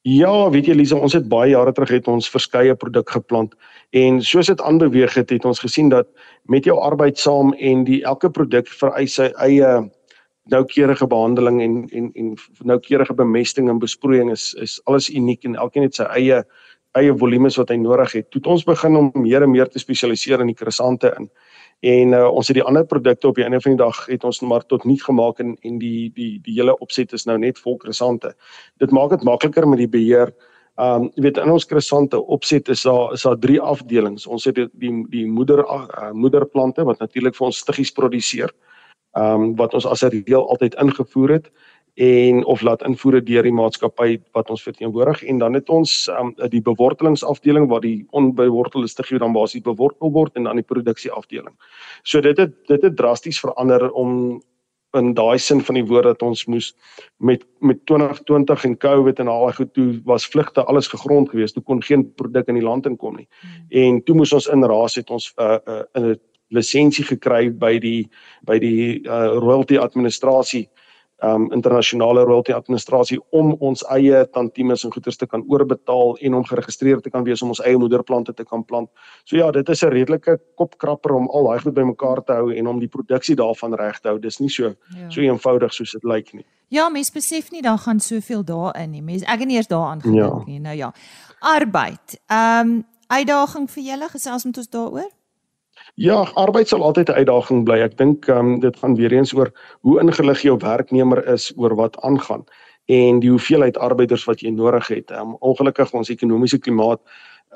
Ja, 0.06 0.50
weet 0.50 0.69
jy 0.70 0.76
Lisa, 0.78 0.96
ons 1.02 1.16
het 1.19 1.25
baie 1.28 1.50
jare 1.50 1.72
terug 1.75 1.90
het 1.90 2.08
ons 2.08 2.28
verskeie 2.31 2.76
produk 2.78 3.10
geplant. 3.10 3.56
En 3.90 4.20
soos 4.22 4.46
dit 4.46 4.60
aanbeweeg 4.62 5.16
het, 5.19 5.32
het 5.34 5.44
ons 5.44 5.58
gesien 5.58 5.88
dat 5.90 6.06
met 6.46 6.64
jou 6.64 6.76
arbeid 6.78 7.19
saam 7.19 7.50
en 7.58 7.82
die 7.84 8.04
elke 8.06 8.31
produk 8.31 8.70
vereis 8.70 9.16
sy 9.19 9.32
eie 9.43 9.72
noukeurige 10.52 11.06
behandeling 11.06 11.60
en 11.62 11.88
en 11.88 12.10
en 12.14 12.34
noukeurige 12.64 13.14
bemesting 13.14 13.69
en 13.69 13.78
besproeiing 13.78 14.31
is 14.31 14.54
is 14.54 14.81
alles 14.84 15.10
uniek 15.10 15.44
en 15.44 15.54
elkeen 15.54 15.82
het 15.82 15.94
sy 15.94 16.06
eie 16.14 16.44
eie 16.96 17.12
volumes 17.19 17.58
wat 17.60 17.69
hy 17.69 17.76
nodig 17.76 18.12
het. 18.16 18.31
Toe 18.31 18.40
het 18.40 18.50
ons 18.54 18.64
begin 18.64 18.96
om 18.96 19.10
meer 19.20 19.44
en 19.44 19.50
meer 19.52 19.69
te 19.69 19.78
spesialiseer 19.82 20.40
in 20.40 20.52
die 20.52 20.56
krasante 20.56 21.12
in. 21.19 21.28
En 21.84 22.14
uh, 22.16 22.22
ons 22.32 22.48
het 22.48 22.56
die 22.56 22.64
ander 22.64 22.87
produkte 22.88 23.28
op 23.28 23.37
die 23.37 23.44
einde 23.44 23.60
van 23.60 23.75
die 23.75 23.82
dag 23.82 23.98
het 24.08 24.25
ons 24.25 24.40
maar 24.40 24.64
tot 24.64 24.87
nie 24.88 24.96
gemaak 25.02 25.43
en 25.44 25.56
en 25.60 25.78
die 25.82 26.10
die 26.16 26.38
die 26.44 26.54
hele 26.56 26.76
opset 26.81 27.12
is 27.12 27.26
nou 27.28 27.37
net 27.38 27.58
vol 27.58 27.76
krasante. 27.76 28.32
Dit 28.81 28.94
maak 28.96 29.10
dit 29.12 29.26
makliker 29.28 29.69
met 29.69 29.82
die 29.82 29.90
beheer. 29.90 30.32
Um 30.81 31.10
jy 31.16 31.26
weet 31.28 31.43
in 31.43 31.52
ons 31.52 31.69
krasante 31.69 32.20
opset 32.20 32.69
is 32.72 32.87
daar 32.88 33.12
is 33.12 33.26
daar 33.28 33.37
drie 33.38 33.60
afdelings. 33.60 34.26
Ons 34.26 34.48
het 34.48 34.56
die 34.56 34.69
die, 34.72 34.94
die 35.12 35.26
moeder 35.26 35.64
uh, 35.66 36.12
moederplante 36.12 36.84
wat 36.84 37.00
natuurlik 37.04 37.37
vir 37.37 37.50
ons 37.50 37.60
stiggies 37.64 37.93
produseer 37.93 38.55
ehm 39.17 39.43
um, 39.43 39.56
wat 39.56 39.75
ons 39.75 39.87
as 39.87 40.03
'n 40.05 40.13
reël 40.13 40.49
altyd 40.49 40.75
ingevoer 40.75 41.31
het 41.31 41.51
en 41.96 42.44
of 42.44 42.61
laat 42.61 42.82
invoer 42.85 43.25
deur 43.25 43.43
die 43.43 43.53
maatskappy 43.53 44.19
wat 44.37 44.51
ons 44.51 44.63
verteenwoordig 44.63 45.23
en 45.25 45.39
dan 45.39 45.55
het 45.56 45.69
ons 45.73 46.08
um, 46.13 46.35
die 46.53 46.61
bewortelingsafdeling 46.61 47.69
waar 47.69 47.81
die 47.81 48.05
onbewortelde 48.11 48.89
stiggie 48.89 49.19
dan 49.19 49.32
basies 49.32 49.65
bewortel 49.65 50.13
word 50.13 50.37
en 50.37 50.44
dan 50.44 50.61
die 50.61 50.67
produksieafdeling. 50.67 51.55
So 52.03 52.20
dit 52.20 52.37
het 52.37 52.53
dit 52.69 52.82
het 52.82 52.96
drasties 52.96 53.41
verander 53.41 53.91
om 53.91 54.43
in 54.96 55.15
daai 55.15 55.39
sin 55.39 55.61
van 55.65 55.75
die 55.75 55.87
woord 55.89 56.05
dat 56.05 56.23
ons 56.23 56.44
moes 56.53 56.75
met 57.17 57.44
met 57.61 57.81
2020 57.87 58.65
en 58.65 58.77
Covid 58.77 59.19
en 59.19 59.29
al 59.32 59.46
daai 59.46 59.56
goed 59.56 59.73
toe 59.75 59.89
was 60.05 60.29
vlugte 60.29 60.65
alles 60.65 60.89
gegrond 60.93 61.31
geweest. 61.31 61.55
Toe 61.55 61.63
kon 61.63 61.82
geen 61.82 62.05
produk 62.15 62.49
in 62.53 62.61
die 62.61 62.65
land 62.65 62.87
inkom 62.87 63.17
nie. 63.17 63.29
Hmm. 63.41 63.67
En 63.69 64.03
toe 64.05 64.17
moes 64.17 64.32
ons 64.32 64.49
inraas 64.53 65.01
het 65.01 65.11
ons 65.11 65.32
uh, 65.41 65.56
uh, 65.65 65.82
in 65.94 66.11
'n 66.13 66.20
lisensie 66.50 67.05
gekry 67.05 67.50
by 67.50 67.79
die 67.79 68.08
by 68.46 68.58
die 68.58 69.03
uh, 69.06 69.38
royalty 69.41 69.79
administrasie 69.79 70.67
um 71.24 71.53
internasionale 71.53 72.24
royalty 72.24 72.53
administrasie 72.53 73.17
om 73.32 73.55
ons 73.65 73.81
eie 73.94 74.19
tantiemes 74.34 74.84
en 74.84 74.93
goederes 74.93 75.17
te 75.17 75.26
kan 75.26 75.44
oorbetaal 75.48 76.17
en 76.20 76.34
om 76.34 76.44
geregistreer 76.44 77.00
te 77.00 77.10
kan 77.10 77.24
wees 77.24 77.43
om 77.43 77.55
ons 77.55 77.62
eie 77.65 77.79
moederplante 77.81 78.34
te 78.36 78.44
kan 78.44 78.65
plant. 78.65 78.91
So 79.24 79.36
ja, 79.36 79.50
dit 79.50 79.69
is 79.69 79.82
'n 79.82 79.88
redelike 79.88 80.38
kopkrapper 80.56 81.15
om 81.15 81.29
al 81.29 81.48
daai 81.48 81.60
goed 81.60 81.74
bymekaar 81.74 82.24
te 82.24 82.32
hou 82.32 82.53
en 82.53 82.67
om 82.67 82.79
die 82.79 82.88
produksie 82.88 83.36
daarvan 83.36 83.74
reg 83.74 84.00
te 84.00 84.08
hou. 84.08 84.19
Dis 84.19 84.38
nie 84.41 84.50
so 84.50 84.65
ja. 84.65 85.08
so 85.10 85.20
eenvoudig 85.20 85.72
soos 85.72 85.93
dit 85.93 86.05
lyk 86.05 86.34
nie. 86.34 86.44
Ja, 86.69 86.88
mens 86.88 87.10
besef 87.10 87.50
nie 87.50 87.62
dan 87.62 87.79
gaan 87.79 88.00
soveel 88.00 88.44
daarin 88.44 88.91
nie. 88.91 89.03
Mens 89.03 89.22
ek 89.22 89.38
het 89.38 89.48
nie 89.48 89.56
eers 89.56 89.69
daaraan 89.69 90.00
gedink 90.00 90.17
ja. 90.17 90.43
nie. 90.46 90.60
Nou 90.60 90.76
ja. 90.76 90.93
Arbeid. 91.41 92.20
Um 92.29 92.84
uitdaging 93.06 93.70
vir 93.70 93.82
julle 93.82 94.08
gesels 94.08 94.44
met 94.44 94.56
ons 94.56 94.69
daaroor? 94.69 95.16
Ja, 95.96 96.26
arbeid 96.36 96.69
sal 96.69 96.82
altyd 96.84 97.08
'n 97.08 97.17
uitdaging 97.24 97.65
bly. 97.65 97.79
Ek 97.81 97.96
dink 97.96 98.29
ehm 98.29 98.38
um, 98.38 98.60
dit 98.60 98.76
gaan 98.76 98.94
weer 98.96 99.12
eens 99.12 99.32
oor 99.32 99.53
hoe 99.81 100.00
ingelig 100.00 100.43
jou 100.43 100.56
werknemer 100.60 101.24
is 101.32 101.53
oor 101.56 101.74
wat 101.74 101.96
aangaan 102.00 102.44
en 102.86 103.20
die 103.20 103.31
hoeveelheid 103.31 103.79
arbeiders 103.79 104.24
wat 104.24 104.41
jy 104.41 104.50
nodig 104.50 104.88
het. 104.88 105.10
Ehm 105.10 105.20
um, 105.20 105.36
ongelukkig 105.41 105.93
ons 105.93 106.10
ekonomiese 106.12 106.58
klimaat 106.58 107.00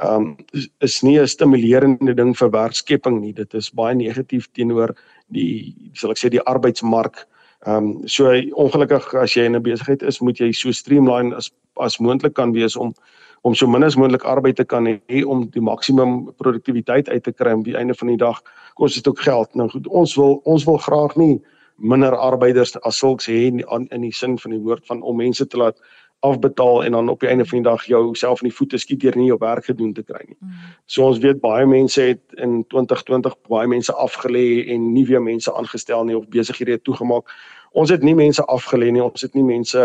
ehm 0.00 0.14
um, 0.14 0.37
is, 0.80 1.02
nie 1.02 1.20
'n 1.20 1.26
stimulerende 1.26 2.14
ding 2.14 2.37
vir 2.37 2.50
werkskepping 2.50 3.20
nie. 3.20 3.32
Dit 3.32 3.54
is 3.54 3.70
baie 3.70 3.94
negatief 3.94 4.49
teenoor 4.52 4.97
die 5.28 5.75
sal 5.92 6.11
ek 6.11 6.18
sê 6.18 6.30
die 6.30 6.44
arbeidsmark. 6.44 7.26
Ehm 7.66 7.76
um, 7.76 8.09
so 8.09 8.32
ongelukkig 8.52 9.14
as 9.14 9.37
jy 9.37 9.44
in 9.44 9.56
'n 9.56 9.62
besigheid 9.62 10.02
is, 10.02 10.20
moet 10.20 10.38
jy 10.40 10.52
so 10.52 10.73
streamline 10.73 11.37
as 11.37 11.52
as 11.76 11.99
moontlik 11.99 12.35
kan 12.35 12.52
wees 12.52 12.76
om 12.76 12.94
om 13.42 13.54
so 13.54 13.66
min 13.66 13.85
as 13.85 13.97
moontlik 13.97 14.25
arbeid 14.28 14.56
te 14.56 14.64
kan 14.64 14.87
hê 14.87 15.23
om 15.25 15.47
die 15.54 15.62
maksimum 15.64 16.32
produktiwiteit 16.37 17.09
uit 17.09 17.23
te 17.25 17.32
kry 17.32 17.54
aan 17.54 17.64
die 17.64 17.76
einde 17.76 17.94
van 17.94 18.12
die 18.12 18.20
dag 18.20 18.42
kos 18.75 18.94
dit 18.94 19.09
ook 19.09 19.20
geld. 19.20 19.54
Nou 19.54 19.68
goed, 19.68 19.87
ons 19.87 20.14
wil 20.16 20.40
ons 20.44 20.64
wil 20.68 20.78
graag 20.78 21.16
nie 21.16 21.40
minder 21.80 22.16
arbeiders 22.16 22.76
as 22.85 22.99
sulks 23.00 23.28
hê 23.28 23.47
in, 23.49 23.62
in 23.90 24.04
die 24.04 24.12
sin 24.12 24.37
van 24.38 24.52
die 24.52 24.61
woord 24.61 24.85
van 24.87 25.02
om 25.02 25.16
mense 25.16 25.47
te 25.47 25.56
laat 25.56 25.80
afbetaal 26.21 26.85
en 26.85 26.93
dan 26.93 27.09
op 27.09 27.21
die 27.21 27.29
einde 27.29 27.47
van 27.47 27.62
die 27.62 27.71
dag 27.71 27.85
jou 27.85 28.15
self 28.15 28.43
in 28.43 28.49
die 28.49 28.57
voete 28.57 28.79
skiet 28.79 29.00
deur 29.00 29.17
nie 29.17 29.31
jou 29.31 29.39
werk 29.41 29.65
gedoen 29.65 29.93
te 29.97 30.03
kry 30.03 30.21
nie. 30.27 30.37
Mm. 30.39 30.50
So 30.87 31.07
ons 31.09 31.19
weet 31.19 31.41
baie 31.41 31.67
mense 31.67 32.03
het 32.03 32.21
in 32.37 32.61
2020 32.69 33.37
baie 33.49 33.69
mense 33.69 33.95
afgelê 33.95 34.67
en 34.75 34.93
nie 34.93 35.07
weer 35.09 35.23
mense 35.23 35.53
aangestel 35.55 36.05
nie 36.05 36.17
of 36.19 36.29
besighede 36.29 36.79
toegemaak. 36.85 37.33
Ons 37.73 37.91
het 37.91 38.03
nie 38.03 38.15
mense 38.19 38.45
afgelê 38.50 38.91
nie, 38.91 39.03
ons 39.03 39.23
het 39.23 39.35
nie 39.35 39.47
mense 39.47 39.83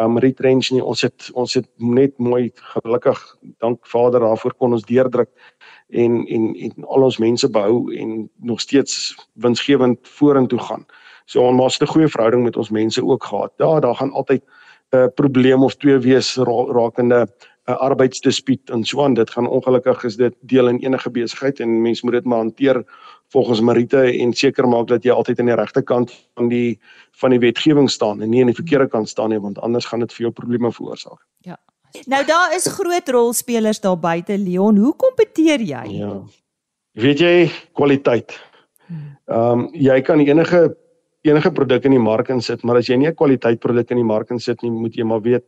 um 0.00 0.18
retrench 0.22 0.70
nie. 0.72 0.82
Ons 0.82 1.02
het 1.02 1.30
ons 1.34 1.54
het 1.58 1.68
net 1.76 2.16
mooi 2.18 2.52
gelukkig 2.72 3.22
dank 3.60 3.86
Vader 3.86 4.24
daarvoor 4.24 4.54
kon 4.56 4.76
ons 4.78 4.86
deurdruk 4.86 5.32
en 5.90 6.22
en 6.26 6.52
en 6.54 6.84
al 6.84 7.08
ons 7.10 7.18
mense 7.18 7.50
behou 7.50 7.92
en 7.92 8.30
nog 8.40 8.60
steeds 8.60 9.16
winsgewend 9.34 10.08
vorentoe 10.08 10.60
gaan. 10.70 10.86
So 11.26 11.42
ons 11.42 11.78
het 11.78 11.88
'n 11.88 11.92
goeie 11.92 12.08
verhouding 12.08 12.42
met 12.42 12.56
ons 12.56 12.70
mense 12.70 13.04
ook 13.04 13.24
gehad. 13.24 13.52
Ja, 13.58 13.80
daar 13.80 13.94
gaan 13.94 14.12
altyd 14.12 14.42
'n 14.92 14.96
uh, 14.96 15.06
probleem 15.14 15.62
of 15.62 15.74
twee 15.76 15.98
wees 15.98 16.36
ra 16.36 16.58
rakende 16.72 17.26
'n 17.26 17.70
uh, 17.70 17.76
arbeidsdispuut 17.76 18.70
en 18.70 18.84
so 18.84 19.02
aan. 19.02 19.14
Dit 19.14 19.30
gaan 19.30 19.48
ongelukkig 19.48 20.04
is 20.04 20.16
dit 20.16 20.34
deel 20.40 20.68
in 20.68 20.78
enige 20.78 21.10
besigheid 21.10 21.60
en 21.60 21.82
mens 21.82 22.02
moet 22.02 22.12
dit 22.12 22.24
maar 22.24 22.38
hanteer 22.38 22.84
volgens 23.28 23.60
Marite 23.60 24.02
en 24.20 24.32
seker 24.32 24.68
maak 24.68 24.86
dat 24.86 25.04
jy 25.04 25.10
altyd 25.10 25.40
aan 25.40 25.50
die 25.50 25.54
regte 25.54 25.82
kant 25.82 26.12
van 26.34 26.48
die 26.48 26.78
van 27.18 27.30
die 27.30 27.38
wetgewing 27.38 27.90
staan 27.90 28.22
en 28.22 28.30
nie 28.30 28.40
aan 28.40 28.52
die 28.52 28.60
verkeerde 28.60 28.88
kant 28.88 29.08
staan 29.08 29.30
nie 29.30 29.40
want 29.40 29.58
anders 29.58 29.84
gaan 29.84 30.00
dit 30.00 30.12
vir 30.12 30.28
jou 30.28 30.32
probleme 30.32 30.72
veroorsaak. 30.72 31.26
Ja. 31.38 31.58
Nou 32.06 32.24
daar 32.24 32.54
is 32.54 32.66
groot 32.66 33.08
rolspelers 33.08 33.80
daar 33.80 33.98
buite 33.98 34.38
Leon. 34.38 34.76
Hoe 34.76 34.94
kompeteer 34.96 35.60
jy? 35.60 35.84
Ja. 35.98 36.22
Weet 36.92 37.18
jy 37.18 37.50
kwaliteit. 37.72 38.40
Hmm. 38.86 39.16
Ehm 39.26 39.60
um, 39.60 39.68
jy 39.72 40.00
kan 40.00 40.20
enige 40.20 40.76
enige 41.26 41.52
produk 41.52 41.84
in 41.84 41.96
die 41.96 42.02
mark 42.02 42.28
insit, 42.28 42.64
maar 42.64 42.76
as 42.76 42.88
jy 42.88 42.96
nie 42.96 43.08
'n 43.08 43.14
kwaliteit 43.14 43.60
produk 43.60 43.90
in 43.90 43.96
die 43.96 44.10
mark 44.14 44.30
insit 44.30 44.62
nie, 44.62 44.70
moet 44.70 44.94
jy 44.94 45.04
maar 45.04 45.22
weet 45.22 45.44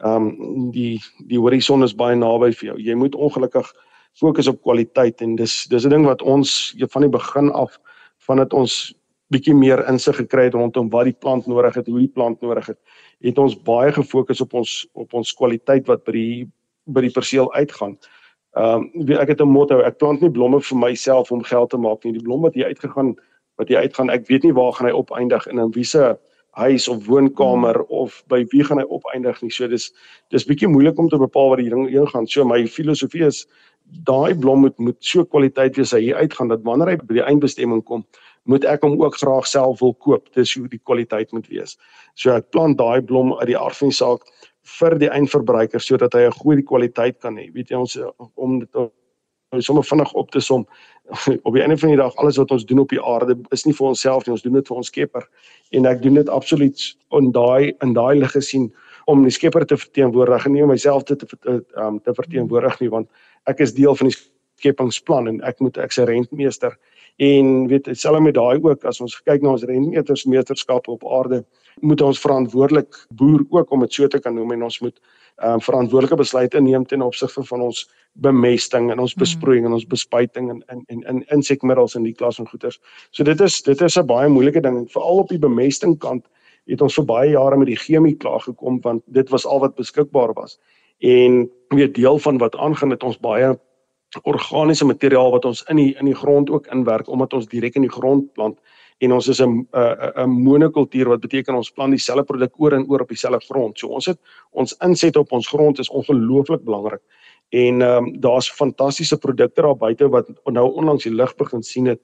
ehm 0.00 0.28
um, 0.28 0.70
die 0.72 0.98
die 1.28 1.38
horison 1.38 1.82
is 1.82 1.94
baie 1.94 2.16
naby 2.16 2.52
vir 2.52 2.66
jou. 2.70 2.78
Jy 2.78 2.94
moet 2.94 3.14
ongelukkig 3.14 3.72
fokus 4.16 4.48
op 4.48 4.62
kwaliteit 4.62 5.20
en 5.20 5.36
dis 5.36 5.66
dis 5.68 5.84
'n 5.84 5.90
ding 5.90 6.04
wat 6.06 6.22
ons 6.22 6.74
van 6.92 7.02
die 7.02 7.10
begin 7.10 7.50
af 7.52 7.78
vandat 8.26 8.52
ons 8.52 8.94
bietjie 9.30 9.54
meer 9.54 9.84
insig 9.88 10.16
gekry 10.16 10.44
het 10.48 10.54
rondom 10.54 10.90
wat 10.90 11.04
die 11.04 11.16
plant 11.20 11.46
nodig 11.46 11.74
het, 11.74 11.86
hoe 11.86 11.98
die 11.98 12.14
plant 12.14 12.40
nodig 12.40 12.66
het, 12.66 12.78
het 13.22 13.38
ons 13.38 13.54
baie 13.62 13.92
gefokus 13.92 14.40
op 14.40 14.54
ons 14.54 14.86
op 14.94 15.14
ons 15.14 15.32
kwaliteit 15.32 15.86
wat 15.86 16.04
by 16.04 16.12
die 16.12 16.48
by 16.86 17.00
die 17.00 17.14
perseel 17.14 17.52
uitgaan. 17.54 17.98
Ehm 18.56 18.88
um, 18.90 19.12
ek 19.20 19.28
het 19.28 19.40
'n 19.40 19.48
motto, 19.48 19.80
ek 19.80 19.98
plant 19.98 20.20
nie 20.20 20.30
blomme 20.30 20.60
vir 20.60 20.78
myself 20.78 21.30
om 21.30 21.42
geld 21.42 21.70
te 21.70 21.76
maak 21.76 22.04
nie. 22.04 22.12
Die 22.12 22.22
blom 22.22 22.42
wat 22.42 22.54
hier 22.54 22.66
uitgegaan 22.66 23.16
wat 23.60 23.70
jy 23.70 23.84
uitgaan. 23.84 24.10
Ek 24.10 24.26
weet 24.28 24.46
nie 24.46 24.56
waar 24.56 24.72
gaan 24.76 24.88
hy 24.90 24.96
opeindig 24.96 25.46
in 25.50 25.60
'n 25.60 25.72
wiese 25.76 26.18
huis 26.58 26.88
of 26.88 27.06
woonkamer 27.06 27.76
hmm. 27.78 27.90
of 28.02 28.22
by 28.28 28.44
wie 28.50 28.64
gaan 28.66 28.80
hy 28.82 28.86
opeindig 28.88 29.40
nie. 29.42 29.52
So 29.54 29.68
dis 29.70 29.90
dis 30.34 30.46
bietjie 30.46 30.70
moeilik 30.70 30.98
om 30.98 31.08
te 31.08 31.18
bepaal 31.20 31.52
waar 31.52 31.62
die 31.62 31.70
ding 31.70 31.88
heen 31.88 32.08
gaan. 32.10 32.26
So 32.26 32.44
my 32.44 32.64
filosofie 32.66 33.26
is 33.26 33.46
daai 34.06 34.34
blom 34.34 34.64
moet 34.66 34.78
moet 34.78 34.98
so 35.04 35.24
kwaliteit 35.24 35.78
wees 35.78 35.94
hy 35.94 36.12
uitgaan 36.14 36.50
dat 36.50 36.62
wanneer 36.66 36.94
hy 36.94 36.98
by 37.02 37.18
die 37.18 37.26
eindbestemming 37.26 37.82
kom, 37.86 38.04
moet 38.44 38.64
ek 38.64 38.84
hom 38.86 38.98
ook 39.00 39.18
graag 39.18 39.46
self 39.46 39.80
wil 39.80 39.94
koop. 39.94 40.30
Dis 40.34 40.54
hoe 40.54 40.68
die 40.68 40.82
kwaliteit 40.82 41.32
moet 41.32 41.48
wees. 41.50 41.76
So 42.14 42.34
ek 42.34 42.50
plant 42.50 42.78
daai 42.78 43.00
blom 43.02 43.34
uit 43.38 43.50
die 43.52 43.58
aard 43.58 43.76
van 43.78 43.92
die 43.92 43.98
saak 43.98 44.26
vir 44.78 44.98
die 45.00 45.10
eindverbruiker 45.10 45.82
sodat 45.82 46.14
hy 46.14 46.26
'n 46.28 46.38
goeie 46.42 46.62
kwaliteit 46.62 47.20
kan 47.20 47.36
hê. 47.36 47.50
Weet 47.54 47.70
jy 47.70 47.76
ons 47.76 47.98
om 48.36 48.58
dit 48.60 48.90
sommer 49.58 49.84
vinnig 49.84 50.12
op 50.12 50.30
te 50.30 50.40
som. 50.40 50.66
Op 51.42 51.54
die 51.54 51.62
einde 51.62 51.78
van 51.78 51.88
die 51.88 51.98
dag 51.98 52.14
alles 52.22 52.36
wat 52.38 52.50
ons 52.54 52.64
doen 52.64 52.78
op 52.78 52.88
die 52.88 53.00
aarde 53.02 53.34
is 53.50 53.64
nie 53.66 53.74
vir 53.74 53.86
onsself 53.88 54.26
nie 54.26 54.32
ons 54.36 54.42
doen 54.42 54.54
dit 54.54 54.68
vir 54.68 54.76
ons 54.76 54.86
Skepper. 54.86 55.24
En 55.74 55.86
ek 55.90 56.02
doen 56.02 56.14
dit 56.14 56.28
absoluut 56.30 56.84
in 57.18 57.32
daai 57.34 57.74
in 57.82 57.94
daai 57.96 58.14
lig 58.20 58.30
gesien 58.30 58.68
om 59.10 59.24
die 59.26 59.34
Skepper 59.34 59.66
te 59.66 59.76
verteenwoordig 59.76 60.46
en 60.46 60.54
nie 60.54 60.62
om 60.62 60.70
myself 60.70 61.02
te 61.08 61.16
te, 61.16 61.26
um, 61.74 61.98
te 61.98 62.14
verteenwoordig 62.14 62.78
nie 62.80 62.90
want 62.92 63.10
ek 63.50 63.64
is 63.66 63.74
deel 63.74 63.96
van 63.98 64.12
die 64.12 64.16
skepingsplan 64.60 65.28
en 65.30 65.40
ek 65.48 65.60
moet 65.64 65.78
ek 65.80 65.94
se 65.96 66.04
rentmeester 66.08 66.76
en 67.20 67.66
weet 67.68 67.88
selfs 67.92 68.24
met 68.24 68.34
daai 68.34 68.62
ook 68.64 68.84
as 68.88 69.00
ons 69.04 69.18
kyk 69.28 69.42
na 69.44 69.52
ons 69.52 69.64
rentmeters 69.68 70.24
meesterskappe 70.24 70.90
op 70.90 71.04
aarde 71.04 71.42
moet 71.84 72.00
ons 72.00 72.20
verantwoordelik 72.20 72.96
boer 73.20 73.44
ook 73.50 73.72
om 73.76 73.84
dit 73.84 73.92
so 73.92 74.08
te 74.08 74.20
kan 74.24 74.34
noem 74.34 74.54
en 74.56 74.68
ons 74.68 74.78
moet 74.80 74.96
um, 75.44 75.60
verantwoordelike 75.60 76.16
besluite 76.16 76.60
neem 76.60 76.86
ten 76.88 77.04
opsigte 77.04 77.44
van 77.44 77.66
ons 77.68 77.84
bemesting 78.24 78.90
en 78.90 78.98
ons 78.98 79.14
hmm. 79.14 79.22
besproeiing 79.22 79.68
en 79.68 79.76
ons 79.76 79.86
bespuiting 79.86 80.50
en 80.50 80.62
in 80.72 80.82
in 80.88 81.04
in 81.12 81.22
insekmiddels 81.36 81.94
in 81.94 82.08
die 82.08 82.16
klas 82.16 82.40
van 82.40 82.48
goeters. 82.48 82.80
So 83.10 83.24
dit 83.24 83.40
is 83.40 83.62
dit 83.62 83.80
is 83.80 83.98
'n 83.98 84.06
baie 84.06 84.28
moeilike 84.28 84.60
ding 84.60 84.86
veral 84.90 85.24
op 85.24 85.28
die 85.28 85.38
bemesting 85.38 85.98
kant 85.98 86.24
het 86.66 86.82
ons 86.82 86.94
vir 86.94 87.04
baie 87.04 87.30
jare 87.30 87.56
met 87.56 87.66
die 87.66 87.76
chemie 87.76 88.16
klaar 88.16 88.40
gekom 88.40 88.80
want 88.80 89.02
dit 89.06 89.30
was 89.30 89.46
al 89.46 89.60
wat 89.60 89.76
beskikbaar 89.76 90.32
was. 90.34 90.58
En 91.00 91.50
weet 91.68 91.94
deel 91.94 92.18
van 92.18 92.38
wat 92.38 92.56
aangaan 92.56 92.90
het 92.90 93.02
ons 93.02 93.18
baie 93.18 93.58
organiese 94.22 94.84
materiaal 94.84 95.30
wat 95.30 95.44
ons 95.44 95.62
in 95.70 95.76
die 95.76 95.94
in 95.98 96.06
die 96.10 96.14
grond 96.14 96.50
ook 96.50 96.66
inwerk 96.66 97.08
omdat 97.08 97.32
ons 97.32 97.46
direk 97.46 97.76
in 97.76 97.86
die 97.86 97.92
grond 97.92 98.32
plant 98.34 98.58
en 99.00 99.12
ons 99.12 99.28
is 99.28 99.40
'n 99.40 99.66
'n 99.72 100.12
'n 100.24 100.30
monokultuur 100.30 101.08
wat 101.08 101.20
beteken 101.20 101.54
ons 101.54 101.70
plant 101.70 101.90
dieselfde 101.90 102.24
produk 102.24 102.52
oor 102.56 102.72
en 102.72 102.86
oor 102.88 103.00
op 103.00 103.08
dieselfde 103.08 103.46
grond. 103.46 103.78
So 103.78 103.86
ons 103.88 104.06
het 104.06 104.18
ons 104.50 104.76
inset 104.80 105.16
op 105.16 105.32
ons 105.32 105.48
grond 105.48 105.78
is 105.78 105.88
ongelooflik 105.90 106.64
belangrik. 106.64 107.00
En 107.50 107.82
ehm 107.82 108.04
um, 108.04 108.20
daar's 108.20 108.50
fantastiese 108.50 109.18
produkte 109.18 109.62
daar 109.62 109.76
buite 109.76 110.08
wat 110.08 110.28
nou 110.44 110.72
onlangs 110.72 111.04
die 111.04 111.14
lig 111.14 111.34
begin 111.36 111.62
sien 111.62 111.86
het 111.86 112.00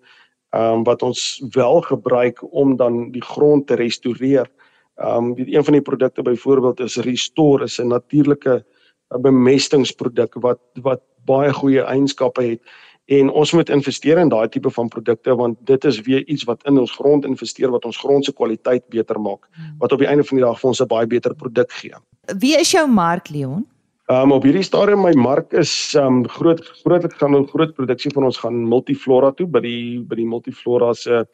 ehm 0.50 0.72
um, 0.72 0.84
wat 0.84 1.02
ons 1.02 1.42
wel 1.50 1.80
gebruik 1.80 2.54
om 2.54 2.76
dan 2.76 3.10
die 3.10 3.22
grond 3.22 3.66
te 3.66 3.74
restoreer. 3.74 4.50
Ehm 4.96 5.24
um, 5.24 5.34
een 5.36 5.64
van 5.64 5.72
die 5.72 5.82
produkte 5.82 6.22
byvoorbeeld 6.22 6.80
is 6.80 6.96
Restore 6.96 7.64
is 7.64 7.78
'n 7.80 7.86
natuurlike 7.88 8.64
bemestingsproduk 9.08 10.34
wat 10.42 10.60
wat 10.82 11.02
baie 11.26 11.52
goeie 11.52 11.82
eienskappe 11.82 12.42
het 12.42 12.62
en 13.06 13.30
ons 13.30 13.52
moet 13.52 13.70
investeer 13.70 14.18
in 14.18 14.28
daai 14.28 14.48
tipe 14.50 14.70
van 14.70 14.88
produkte 14.88 15.34
want 15.38 15.58
dit 15.66 15.84
is 15.84 16.00
weer 16.06 16.24
iets 16.26 16.44
wat 16.44 16.62
in 16.66 16.78
ons 16.78 16.92
grond 16.98 17.24
investeer 17.24 17.70
wat 17.70 17.84
ons 17.84 17.98
grond 18.02 18.24
se 18.24 18.32
kwaliteit 18.32 18.82
beter 18.90 19.20
maak 19.20 19.46
hmm. 19.54 19.76
wat 19.78 19.92
op 19.92 20.02
die 20.02 20.10
einde 20.10 20.24
van 20.24 20.40
die 20.40 20.46
dag 20.46 20.60
vir 20.60 20.68
ons 20.68 20.82
'n 20.82 20.90
baie 20.90 21.06
beter 21.06 21.34
produk 21.34 21.72
gee. 21.72 21.94
Wie 22.38 22.58
is 22.58 22.70
jou 22.70 22.86
mark 22.88 23.28
Leon? 23.30 23.66
Um, 24.06 24.32
op 24.32 24.44
hierdie 24.46 24.62
stadium 24.62 25.02
my 25.02 25.12
mark 25.18 25.52
is 25.52 25.94
um, 25.98 26.28
groot 26.28 26.60
grootlik 26.82 27.14
gaan 27.18 27.34
'n 27.34 27.48
groot 27.50 27.74
produksie 27.74 28.10
van 28.14 28.24
ons 28.24 28.38
gaan 28.38 28.68
Multiflora 28.68 29.32
toe 29.32 29.46
by 29.46 29.60
die 29.60 30.00
by 30.00 30.14
die 30.16 30.26
Multiflora 30.26 30.92
se 30.94 31.24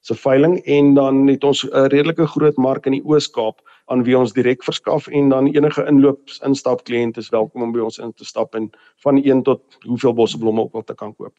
se 0.00 0.14
veiling 0.14 0.58
en 0.64 0.94
dan 0.94 1.28
het 1.28 1.44
ons 1.44 1.64
'n 1.64 1.88
redelike 1.92 2.26
groot 2.26 2.56
mark 2.56 2.86
in 2.86 2.92
die 2.92 3.04
Oos-Kaap 3.04 3.60
aan 3.86 4.04
wie 4.06 4.18
ons 4.18 4.32
direk 4.32 4.64
verskaf 4.64 5.08
en 5.08 5.28
dan 5.28 5.46
enige 5.46 5.86
inloops 5.88 6.40
instap 6.46 6.84
kliënt 6.84 7.16
is 7.16 7.28
welkom 7.28 7.62
om 7.62 7.72
by 7.72 7.84
ons 7.88 7.98
in 7.98 8.12
te 8.12 8.24
stap 8.24 8.54
en 8.54 8.70
van 9.04 9.22
1 9.22 9.42
tot 9.42 9.62
hoeveel 9.86 10.14
bosseblomme 10.14 10.60
ook 10.60 10.74
al 10.74 10.84
te 10.84 10.94
kan 10.94 11.14
koop. 11.14 11.34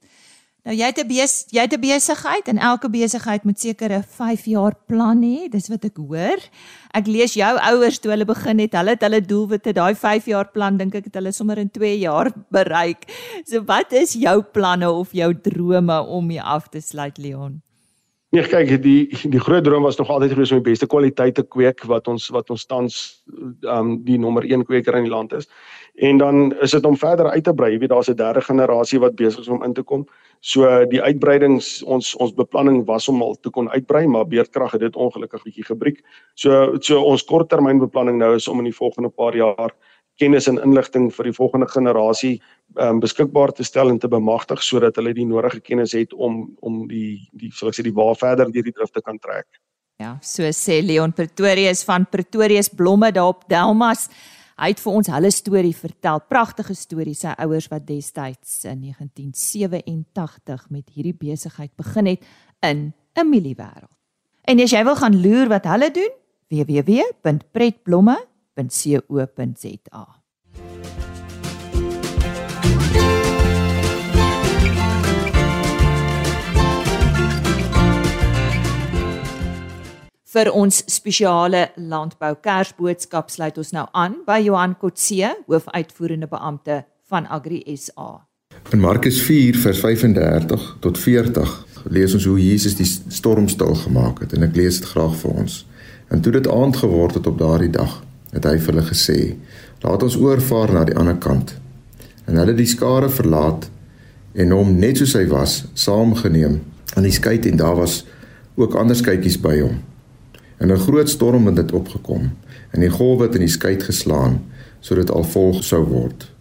Nou 0.63 0.75
jy 0.77 0.87
het 0.87 0.99
'n 0.99 1.07
bes 1.07 1.45
jy 1.51 1.61
het 1.61 1.73
'n 1.73 1.79
besigheid 1.81 2.47
en 2.47 2.57
elke 2.57 2.89
besigheid 2.89 3.43
moet 3.43 3.59
seker 3.59 3.91
'n 3.91 4.03
5 4.03 4.45
jaar 4.45 4.75
plan 4.87 5.21
hê, 5.21 5.49
dis 5.49 5.67
wat 5.67 5.83
ek 5.83 5.97
hoor. 5.97 6.39
Ek 6.93 7.07
lees 7.07 7.33
jou 7.33 7.57
ouers 7.57 7.99
toe 7.99 8.11
hulle 8.11 8.25
begin 8.25 8.59
het, 8.59 8.73
hulle 8.73 8.89
het 8.89 9.01
hulle 9.01 9.21
doelwitte, 9.21 9.73
daai 9.73 9.95
5 9.95 10.25
jaar 10.25 10.51
plan 10.51 10.77
dink 10.77 10.95
ek 10.95 11.05
het 11.05 11.15
hulle 11.15 11.31
sommer 11.31 11.57
in 11.57 11.69
2 11.69 11.99
jaar 11.99 12.31
bereik. 12.57 13.11
So 13.45 13.63
wat 13.63 13.91
is 13.91 14.13
jou 14.13 14.41
planne 14.41 14.89
of 14.91 15.11
jou 15.11 15.33
drome 15.33 16.01
om 16.07 16.29
hier 16.29 16.43
af 16.43 16.69
te 16.69 16.79
sluit 16.79 17.17
Leon? 17.17 17.61
Nee, 18.33 18.41
kyk, 18.49 18.71
die 18.81 19.13
die 19.29 19.39
groot 19.39 19.61
droom 19.61 19.83
was 19.85 19.99
nog 19.99 20.09
altyd 20.09 20.31
gewees 20.33 20.51
om 20.55 20.57
die 20.57 20.71
beste 20.71 20.87
kwaliteit 20.89 21.35
te 21.37 21.43
kweek 21.45 21.83
wat 21.85 22.07
ons 22.09 22.31
wat 22.33 22.49
ons 22.49 22.63
tans 22.65 22.95
um 23.69 23.91
die 24.07 24.17
nommer 24.17 24.47
1 24.47 24.63
kweker 24.65 24.97
in 24.97 25.05
die 25.05 25.13
land 25.13 25.35
is. 25.37 25.45
En 26.01 26.17
dan 26.17 26.55
is 26.65 26.73
dit 26.73 26.85
om 26.89 26.97
verder 26.97 27.29
uit 27.29 27.43
te 27.45 27.53
brei. 27.53 27.69
Jy 27.75 27.83
weet 27.83 27.93
daar's 27.93 28.09
'n 28.09 28.17
derde 28.17 28.41
generasie 28.41 28.99
wat 28.99 29.15
besig 29.15 29.45
is 29.45 29.47
om 29.53 29.63
in 29.63 29.73
te 29.73 29.83
kom. 29.83 30.07
So 30.39 30.65
die 30.85 31.01
uitbreidings 31.01 31.83
ons 31.83 32.15
ons 32.15 32.33
beplanning 32.33 32.85
was 32.85 33.07
om 33.07 33.21
al 33.21 33.35
te 33.35 33.49
kon 33.49 33.69
uitbrei, 33.69 34.07
maar 34.07 34.25
beerdkrag 34.25 34.71
het 34.71 34.81
dit 34.81 34.95
ongelukkig 34.95 35.43
bietjie 35.43 35.65
gebreek. 35.65 36.01
So 36.33 36.77
so 36.79 37.03
ons 37.03 37.23
korttermynbeplanning 37.23 38.17
nou 38.17 38.35
is 38.35 38.47
om 38.47 38.57
in 38.57 38.71
die 38.71 38.79
volgende 38.81 39.09
paar 39.09 39.35
jaar 39.35 39.69
kennis 40.21 40.47
en 40.47 40.59
inligting 40.61 41.09
vir 41.13 41.29
die 41.29 41.35
volgende 41.35 41.67
generasie 41.71 42.41
um, 42.77 42.99
beskikbaar 43.01 43.51
te 43.55 43.63
stel 43.65 43.89
en 43.89 43.99
te 43.99 44.07
bemagtig 44.11 44.61
sodat 44.63 44.95
hulle 44.99 45.13
die 45.17 45.25
nodige 45.25 45.61
kennis 45.61 45.95
het 45.97 46.13
om 46.13 46.45
om 46.61 46.87
die 46.89 47.29
die 47.31 47.51
sal 47.53 47.69
ek 47.71 47.79
sê 47.79 47.83
die 47.87 47.95
waar 47.95 48.17
verder 48.19 48.51
deur 48.53 48.65
die 48.65 48.75
drif 48.75 48.91
te 48.93 49.01
kan 49.01 49.19
trek. 49.19 49.47
Ja, 50.01 50.17
so 50.21 50.43
sê 50.53 50.81
Leon 50.83 51.13
Pretorius 51.13 51.83
van 51.87 52.05
Pretorius 52.09 52.69
Blomme 52.69 53.11
daar 53.13 53.33
op 53.33 53.43
Delmas. 53.49 54.09
Hy 54.57 54.69
het 54.69 54.81
vir 54.83 54.93
ons 54.93 55.09
hulle 55.09 55.31
storie 55.33 55.73
vertel, 55.73 56.19
pragtige 56.29 56.75
storie 56.77 57.15
sy 57.17 57.33
ouers 57.41 57.67
wat 57.71 57.87
destyds 57.87 58.63
in 58.69 58.81
1987 58.85 60.69
met 60.69 60.85
hierdie 60.93 61.17
besigheid 61.17 61.73
begin 61.77 62.05
het 62.13 62.21
in 62.61 62.93
'n 63.17 63.29
mieliewêreld. 63.29 63.89
En 64.45 64.59
as 64.59 64.71
jy 64.71 64.83
wil 64.83 64.95
gaan 64.95 65.21
loer 65.21 65.47
wat 65.47 65.65
hulle 65.65 65.91
doen, 65.91 66.11
www.pretblomme.com 66.49 68.32
www.co.za. 68.55 70.05
Vir 80.33 80.49
ons 80.49 80.79
spesiale 80.89 81.67
landbou 81.77 82.31
Kersboodskap 82.41 83.29
sluit 83.29 83.57
ons 83.61 83.73
nou 83.75 83.83
aan 83.93 84.15
by 84.25 84.39
Johan 84.41 84.73
Kotse, 84.81 85.35
hoofuitvoerende 85.45 86.25
beampte 86.31 86.79
van 87.09 87.27
Agri 87.29 87.61
SA. 87.77 88.23
In 88.73 88.81
Markus 88.81 89.19
4 89.21 89.59
vers 89.61 89.79
35 89.83 90.65
tot 90.81 90.97
40 90.97 91.53
lees 91.93 92.15
ons 92.17 92.25
hoe 92.25 92.39
Jesus 92.41 92.79
die 92.79 92.87
storm 92.87 93.45
stil 93.51 93.75
gemaak 93.83 94.23
het 94.23 94.33
en 94.33 94.47
ek 94.47 94.57
lees 94.57 94.79
dit 94.81 94.89
graag 94.89 95.13
vir 95.21 95.37
ons. 95.43 95.59
En 96.09 96.21
toe 96.21 96.33
dit 96.33 96.49
aand 96.49 96.81
geword 96.81 97.19
het 97.19 97.29
op 97.29 97.37
daardie 97.37 97.69
dag, 97.73 97.99
het 98.33 98.45
hy 98.49 98.57
vir 98.57 98.73
hulle 98.73 98.87
gesê: 98.87 99.35
"Laat 99.81 100.03
ons 100.03 100.17
oorvaar 100.17 100.73
na 100.73 100.83
die 100.83 100.97
ander 100.97 101.17
kant." 101.17 101.55
En 102.25 102.35
hulle 102.35 102.53
het 102.53 102.57
die 102.57 102.69
skare 102.69 103.09
verlaat 103.09 103.69
en 104.33 104.51
hom 104.51 104.77
net 104.79 104.97
soos 104.97 105.13
hy 105.13 105.25
was 105.29 105.63
saamgeneem 105.73 106.61
aan 106.95 107.07
die 107.07 107.13
skei 107.13 107.39
en 107.49 107.57
daar 107.57 107.75
was 107.75 108.03
ook 108.55 108.75
ander 108.75 108.95
skeitjies 108.95 109.39
by 109.41 109.59
hom. 109.59 109.81
En 110.57 110.71
'n 110.71 110.77
groot 110.77 111.09
storm 111.09 111.45
het 111.45 111.55
dit 111.55 111.71
opgekom 111.71 112.31
en 112.71 112.79
die 112.79 112.89
golwe 112.89 113.25
het 113.25 113.35
in 113.35 113.45
die 113.45 113.55
skei 113.57 113.79
geslaan 113.79 114.41
sodat 114.79 115.11
al 115.11 115.23
vol 115.23 115.61
sou 115.61 115.83
word. 115.85 116.31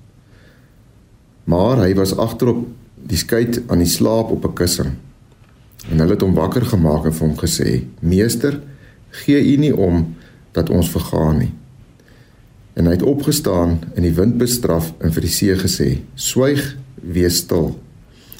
Maar 1.44 1.76
hy 1.76 1.94
was 1.94 2.16
agterop 2.16 2.66
die 2.96 3.16
skei 3.16 3.48
aan 3.66 3.78
die 3.78 3.86
slaap 3.86 4.30
op 4.30 4.44
'n 4.44 4.52
kussing. 4.52 4.92
En 5.90 5.98
hulle 5.98 6.12
het 6.12 6.20
hom 6.20 6.34
wakker 6.34 6.64
gemaak 6.64 7.04
en 7.04 7.12
vir 7.12 7.28
hom 7.28 7.38
gesê: 7.38 7.84
"Meester, 8.00 8.60
gee 9.10 9.52
U 9.52 9.56
nie 9.56 9.76
om 9.76 10.14
dat 10.52 10.70
ons 10.70 10.90
vergaan 10.90 11.38
nie." 11.38 11.52
En 12.74 12.88
hy 12.88 12.94
het 12.96 13.02
opgestaan 13.02 13.78
en 13.94 14.02
die 14.02 14.14
wind 14.16 14.38
bestraf 14.40 14.92
en 14.98 15.12
vir 15.12 15.26
die 15.26 15.32
see 15.32 15.56
gesê: 15.56 16.00
"Swyg, 16.14 16.76
wees 16.94 17.42
stil." 17.44 17.78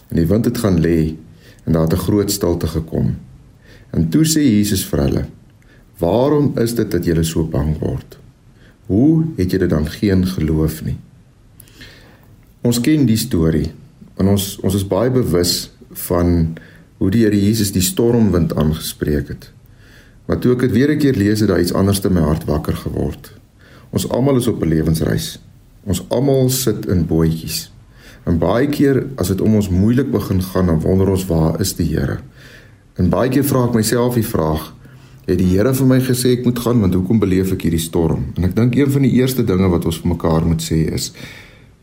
En 0.08 0.16
die 0.16 0.26
wind 0.26 0.44
het 0.44 0.58
gaan 0.58 0.80
lê 0.80 1.16
en 1.64 1.72
daar 1.72 1.82
het 1.88 1.92
'n 1.92 2.06
groot 2.06 2.30
stilte 2.30 2.66
gekom. 2.66 3.16
En 3.90 4.08
toe 4.08 4.24
sê 4.24 4.40
Jesus 4.40 4.84
vir 4.84 5.00
hulle: 5.00 5.24
"Waarom 5.98 6.52
is 6.58 6.74
dit 6.74 6.90
dat 6.90 7.04
julle 7.04 7.24
so 7.24 7.44
bang 7.44 7.78
word? 7.78 8.18
Hoe 8.86 9.24
het 9.36 9.50
julle 9.50 9.66
dan 9.66 9.86
geen 9.86 10.26
geloof 10.26 10.84
nie?" 10.84 10.96
Ons 12.60 12.80
ken 12.80 13.06
die 13.06 13.16
storie 13.16 13.72
en 14.16 14.28
ons 14.28 14.58
ons 14.62 14.74
is 14.74 14.86
baie 14.86 15.10
bewus 15.10 15.70
van 15.90 16.54
hoe 16.98 17.10
die 17.10 17.24
Here 17.24 17.40
Jesus 17.46 17.72
die 17.72 17.82
stormwind 17.82 18.54
aangespreek 18.54 19.28
het. 19.28 19.50
Maar 20.26 20.38
toe 20.38 20.52
ek 20.52 20.60
dit 20.60 20.70
weer 20.70 20.90
'n 20.90 20.98
keer 20.98 21.16
lees, 21.16 21.40
het 21.40 21.48
daar 21.48 21.60
iets 21.60 21.72
anders 21.72 22.00
in 22.00 22.12
my 22.12 22.20
hart 22.20 22.44
wakker 22.44 22.76
geword. 22.76 23.41
Ons 23.92 24.08
almal 24.08 24.36
is 24.40 24.48
op 24.48 24.62
'n 24.62 24.68
lewensreis. 24.68 25.38
Ons 25.84 26.04
almal 26.08 26.48
sit 26.50 26.86
in 26.86 27.06
bootjies. 27.06 27.70
En 28.24 28.38
baie 28.38 28.68
keer 28.68 29.06
as 29.16 29.28
dit 29.28 29.40
om 29.40 29.54
ons 29.54 29.68
moeilik 29.68 30.10
begin 30.10 30.42
gaan, 30.42 30.66
dan 30.66 30.80
wonder 30.80 31.08
ons 31.10 31.26
waar 31.26 31.60
is 31.60 31.74
die 31.74 31.86
Here? 31.96 32.18
En 32.94 33.08
baie 33.08 33.28
keer 33.28 33.44
vra 33.44 33.64
ek 33.64 33.74
myself 33.74 34.14
die 34.14 34.26
vraag, 34.26 34.74
het 35.26 35.38
die 35.38 35.56
Here 35.56 35.74
vir 35.74 35.86
my 35.86 36.00
gesê 36.00 36.38
ek 36.38 36.44
moet 36.44 36.58
gaan, 36.58 36.80
want 36.80 36.94
hoekom 36.94 37.18
beleef 37.18 37.52
ek 37.52 37.62
hierdie 37.62 37.82
storm? 37.82 38.32
En 38.36 38.44
ek 38.44 38.56
dink 38.56 38.76
een 38.76 38.90
van 38.90 39.02
die 39.02 39.12
eerste 39.18 39.44
dinge 39.44 39.68
wat 39.68 39.84
ons 39.84 39.98
vir 39.98 40.08
mekaar 40.08 40.46
moet 40.46 40.62
sê 40.62 40.86
is 40.92 41.12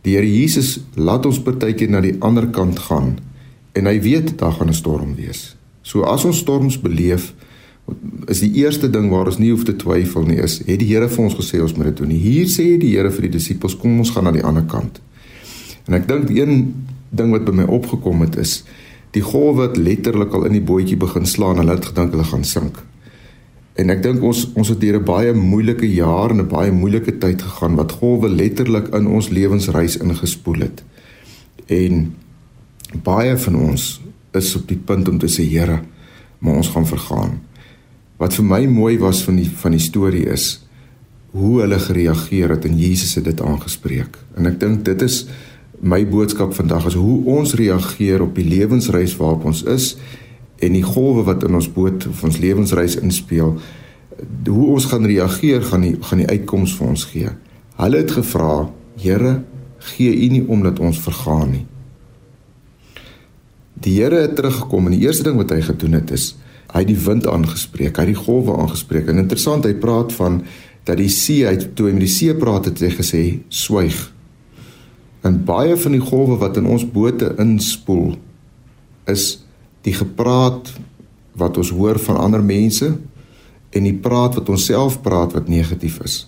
die 0.01 0.15
Here 0.15 0.27
Jesus 0.27 0.79
laat 0.95 1.25
ons 1.25 1.41
partykeer 1.43 1.89
na 1.89 2.01
die 2.01 2.15
ander 2.23 2.47
kant 2.47 2.79
gaan 2.79 3.17
en 3.75 3.85
hy 3.85 3.99
weet 4.01 4.37
daar 4.39 4.55
gaan 4.55 4.69
'n 4.69 4.73
storm 4.73 5.15
wees. 5.15 5.55
So 5.83 6.03
as 6.03 6.25
ons 6.25 6.37
storms 6.37 6.79
beleef, 6.81 7.33
is 8.27 8.39
die 8.39 8.51
eerste 8.61 8.89
ding 8.89 9.09
waar 9.09 9.25
ons 9.25 9.39
nie 9.41 9.51
hoef 9.51 9.63
te 9.67 9.75
twyfel 9.75 10.25
nie 10.27 10.39
is, 10.43 10.59
het 10.67 10.79
die 10.79 10.89
Here 10.91 11.09
vir 11.09 11.23
ons 11.23 11.37
gesê 11.37 11.61
ons 11.61 11.75
moet 11.77 11.91
dit 11.91 11.97
doen. 11.97 12.09
Hier 12.09 12.49
sê 12.51 12.77
die 12.77 12.95
Here 12.95 13.11
vir 13.11 13.27
die 13.27 13.37
disippels, 13.37 13.77
kom 13.79 13.99
ons 13.99 14.11
gaan 14.15 14.23
na 14.23 14.31
die 14.35 14.43
ander 14.45 14.65
kant. 14.69 15.01
En 15.87 15.97
ek 15.97 16.07
dink 16.07 16.29
een 16.29 16.73
ding 17.09 17.31
wat 17.33 17.47
by 17.47 17.55
my 17.61 17.65
opgekom 17.65 18.21
het 18.21 18.37
is 18.37 18.61
die 19.15 19.23
golwe 19.25 19.65
het 19.65 19.79
letterlik 19.81 20.35
al 20.37 20.45
in 20.45 20.59
die 20.59 20.65
bootjie 20.65 20.99
begin 21.01 21.25
slaan 21.25 21.57
en 21.57 21.63
hulle 21.63 21.79
het 21.79 21.89
gedink 21.89 22.13
hulle 22.13 22.27
gaan 22.29 22.45
sink. 22.45 22.77
En 23.79 23.89
ek 23.89 24.03
dink 24.03 24.23
ons 24.25 24.43
ons 24.59 24.69
het 24.69 24.79
deur 24.81 24.99
'n 24.99 25.05
baie 25.05 25.33
moeilike 25.33 25.87
jaar 25.87 26.29
en 26.29 26.41
'n 26.41 26.47
baie 26.47 26.71
moeilike 26.71 27.17
tyd 27.17 27.41
gegaan 27.41 27.75
wat 27.75 27.97
golwe 28.01 28.29
letterlik 28.29 28.93
in 28.93 29.07
ons 29.07 29.29
lewensreis 29.29 29.97
ingespoel 29.97 30.59
het. 30.67 30.83
En 31.67 32.13
baie 33.03 33.37
van 33.37 33.55
ons 33.55 34.01
is 34.33 34.55
op 34.55 34.67
die 34.67 34.77
punt 34.77 35.07
om 35.07 35.17
te 35.17 35.27
sê 35.27 35.43
Here, 35.49 35.81
maar 36.39 36.55
ons 36.55 36.69
gaan 36.69 36.85
vergaan. 36.85 37.39
Wat 38.19 38.35
vir 38.35 38.43
my 38.43 38.65
mooi 38.67 38.97
was 38.99 39.21
van 39.23 39.37
die 39.39 39.47
van 39.47 39.71
die 39.71 39.83
storie 39.83 40.25
is 40.27 40.57
hoe 41.31 41.61
hulle 41.61 41.77
gereageer 41.79 42.51
het 42.55 42.65
en 42.67 42.79
Jesus 42.79 43.13
het 43.15 43.29
dit 43.29 43.41
aangespreek. 43.41 44.17
En 44.35 44.49
ek 44.49 44.57
dink 44.59 44.81
dit 44.87 45.05
is 45.05 45.21
my 45.79 46.01
boodskap 46.09 46.51
vandag 46.57 46.89
is 46.89 46.97
hoe 46.99 47.19
ons 47.31 47.53
reageer 47.55 48.25
op 48.25 48.33
die 48.35 48.47
lewensreis 48.49 49.13
waarop 49.15 49.45
ons 49.47 49.61
is 49.71 49.93
en 50.59 50.75
die 50.75 50.83
golwe 50.83 51.23
wat 51.29 51.45
in 51.47 51.55
ons 51.55 51.69
boot 51.71 52.09
of 52.09 52.23
ons 52.27 52.41
lewensreis 52.43 52.97
inspel. 52.99 53.55
Hoe 54.49 54.67
ons 54.73 54.89
gaan 54.91 55.07
reageer 55.07 55.63
gaan 55.69 55.87
die 55.87 55.95
gaan 56.03 56.25
die 56.25 56.27
uitkoms 56.27 56.75
vir 56.75 56.91
ons 56.91 57.07
gee. 57.13 57.31
Hulle 57.79 58.03
het 58.03 58.11
gevra, 58.17 58.67
Here, 58.99 59.37
gee 59.93 60.11
U 60.11 60.27
nie 60.33 60.43
omdat 60.51 60.81
ons 60.83 60.99
vergaan 60.99 61.53
nie. 61.53 61.65
Die 63.79 63.95
Here 64.01 64.25
het 64.25 64.35
teruggekom 64.35 64.89
en 64.89 64.97
die 64.97 65.05
eerste 65.07 65.29
ding 65.29 65.39
wat 65.39 65.55
hy 65.55 65.61
gedoen 65.63 65.95
het 66.01 66.11
is 66.11 66.33
hy 66.69 66.83
het 66.83 66.89
die 66.91 67.01
wind 67.01 67.27
aangespreek, 67.27 67.97
hy 67.97 68.05
het 68.05 68.13
die 68.13 68.23
golwe 68.23 68.55
aangespreek. 68.61 69.09
En 69.09 69.21
interessant, 69.21 69.65
hy 69.65 69.73
praat 69.81 70.13
van 70.13 70.43
dat 70.85 70.99
die 70.99 71.09
see 71.13 71.47
uit 71.47 71.71
toe 71.77 71.89
hy 71.89 71.95
met 71.97 72.05
die 72.05 72.13
see 72.13 72.35
praat 72.37 72.69
het 72.69 72.81
hy 72.83 72.91
gesê 72.93 73.23
swyg. 73.53 73.97
En 75.25 75.41
baie 75.45 75.75
van 75.77 75.97
die 75.97 76.03
golwe 76.03 76.37
wat 76.41 76.57
in 76.61 76.69
ons 76.69 76.85
bote 76.87 77.33
inspoel 77.41 78.15
is 79.09 79.39
die 79.85 79.95
gepraat 79.95 80.71
wat 81.39 81.57
ons 81.57 81.71
hoor 81.75 81.99
van 82.03 82.19
ander 82.19 82.43
mense 82.45 82.89
en 83.69 83.85
die 83.85 83.95
praat 83.95 84.37
wat 84.39 84.49
ons 84.49 84.65
self 84.69 84.99
praat 85.05 85.35
wat 85.37 85.49
negatief 85.51 85.99
is. 86.05 86.23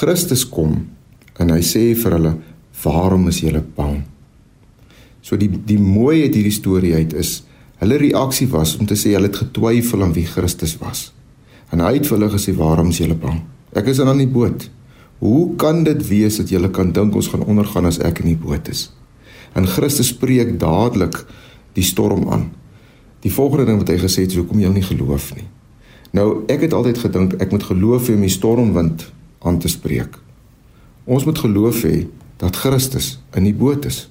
Christus 0.00 0.44
kom 0.48 0.80
en 1.38 1.50
hy 1.50 1.60
sê 1.62 1.94
vir 1.94 2.12
hulle, 2.16 2.34
"Waarom 2.82 3.28
is 3.28 3.40
julle 3.40 3.62
bang?" 3.76 4.04
So 5.22 5.36
die 5.36 5.48
die 5.48 5.78
mooiheid 5.78 6.34
hierdie 6.34 6.52
storie 6.52 6.94
uit 6.94 7.12
is 7.12 7.42
hulle 7.82 7.98
reaksie 8.00 8.48
was 8.52 8.76
om 8.78 8.86
te 8.86 8.96
sê 8.98 9.14
hulle 9.16 9.30
het 9.30 9.42
getwyfel 9.42 10.02
aan 10.02 10.14
wie 10.16 10.26
Christus 10.26 10.76
was. 10.80 11.08
En 11.72 11.82
hy 11.82 11.96
het 11.98 12.06
vir 12.06 12.18
hulle 12.18 12.30
gesê 12.32 12.54
waarom 12.56 12.92
is 12.92 13.00
julle 13.02 13.16
bang? 13.18 13.40
Ek 13.74 13.88
is 13.90 14.00
aan 14.00 14.20
die 14.20 14.30
boot. 14.30 14.68
Hoe 15.18 15.54
kan 15.56 15.82
dit 15.86 16.02
wees 16.08 16.38
dat 16.38 16.50
julle 16.52 16.70
kan 16.70 16.92
dink 16.92 17.14
ons 17.14 17.30
gaan 17.32 17.42
ondergaan 17.42 17.88
as 17.88 17.98
ek 17.98 18.22
in 18.22 18.32
die 18.34 18.38
boot 18.38 18.68
is? 18.70 18.90
En 19.54 19.66
Christus 19.66 20.12
spreek 20.14 20.56
dadelik 20.60 21.20
die 21.74 21.86
storm 21.86 22.28
aan. 22.30 22.50
Die 23.24 23.32
volgende 23.32 23.66
ding 23.70 23.80
wat 23.80 23.90
hy 23.90 23.98
gesê 24.02 24.26
het 24.26 24.34
is 24.34 24.40
hoekom 24.42 24.60
jy 24.60 24.70
nie 24.74 24.84
geloof 24.84 25.32
nie. 25.38 25.46
Nou 26.14 26.44
ek 26.50 26.66
het 26.66 26.74
altyd 26.76 27.00
gedink 27.06 27.38
ek 27.42 27.54
moet 27.54 27.66
geloof 27.66 28.10
hê 28.10 28.18
om 28.18 28.26
die 28.26 28.32
stormwind 28.32 29.06
aan 29.42 29.58
te 29.58 29.70
spreek. 29.70 30.18
Ons 31.04 31.26
moet 31.26 31.38
geloof 31.38 31.82
hê 31.88 32.06
dat 32.42 32.56
Christus 32.56 33.18
in 33.34 33.48
die 33.48 33.56
boot 33.56 33.86
is. 33.88 34.04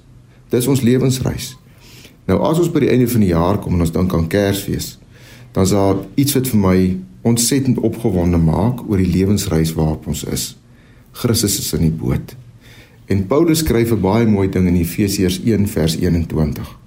Dis 0.52 0.68
ons 0.70 0.84
lewensreis. 0.84 1.54
Nou 2.28 2.40
as 2.48 2.60
ons 2.62 2.70
by 2.72 2.84
die 2.86 2.92
einde 2.92 3.08
van 3.10 3.20
die 3.20 3.32
jaar 3.32 3.58
kom 3.60 3.76
en 3.76 3.84
ons 3.84 3.92
dink 3.92 4.14
aan 4.16 4.28
Kersfees, 4.32 4.94
dan 5.52 5.66
is 5.68 5.74
daar 5.76 6.00
iets 6.20 6.36
wat 6.36 6.48
vir 6.50 6.60
my 6.60 6.78
ontsettend 7.24 7.78
opgewonde 7.78 8.40
maak 8.40 8.82
oor 8.88 9.00
die 9.00 9.10
lewensreis 9.10 9.72
waarop 9.76 10.08
ons 10.10 10.24
is. 10.28 10.54
Christus 11.14 11.58
is 11.60 11.72
in 11.76 11.86
die 11.86 11.94
boot. 11.94 12.34
En 13.06 13.26
Paulus 13.28 13.60
skryf 13.60 13.92
'n 13.92 14.00
baie 14.00 14.26
mooi 14.26 14.48
ding 14.48 14.66
in 14.66 14.76
Efesiërs 14.76 15.40
1 15.44 15.68
vers 15.68 15.96
21. 15.96 16.78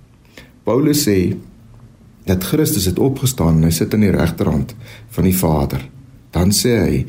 Paulus 0.64 1.08
sê 1.08 1.38
dat 2.26 2.44
Christus 2.44 2.86
het 2.86 3.00
opgestaan 3.00 3.58
en 3.58 3.64
hy 3.64 3.70
sit 3.70 3.94
aan 3.94 4.04
die 4.04 4.12
regterhand 4.12 4.76
van 5.10 5.24
die 5.24 5.38
Vader. 5.38 5.90
Dan 6.32 6.52
sê 6.52 6.74
hy: 6.84 7.06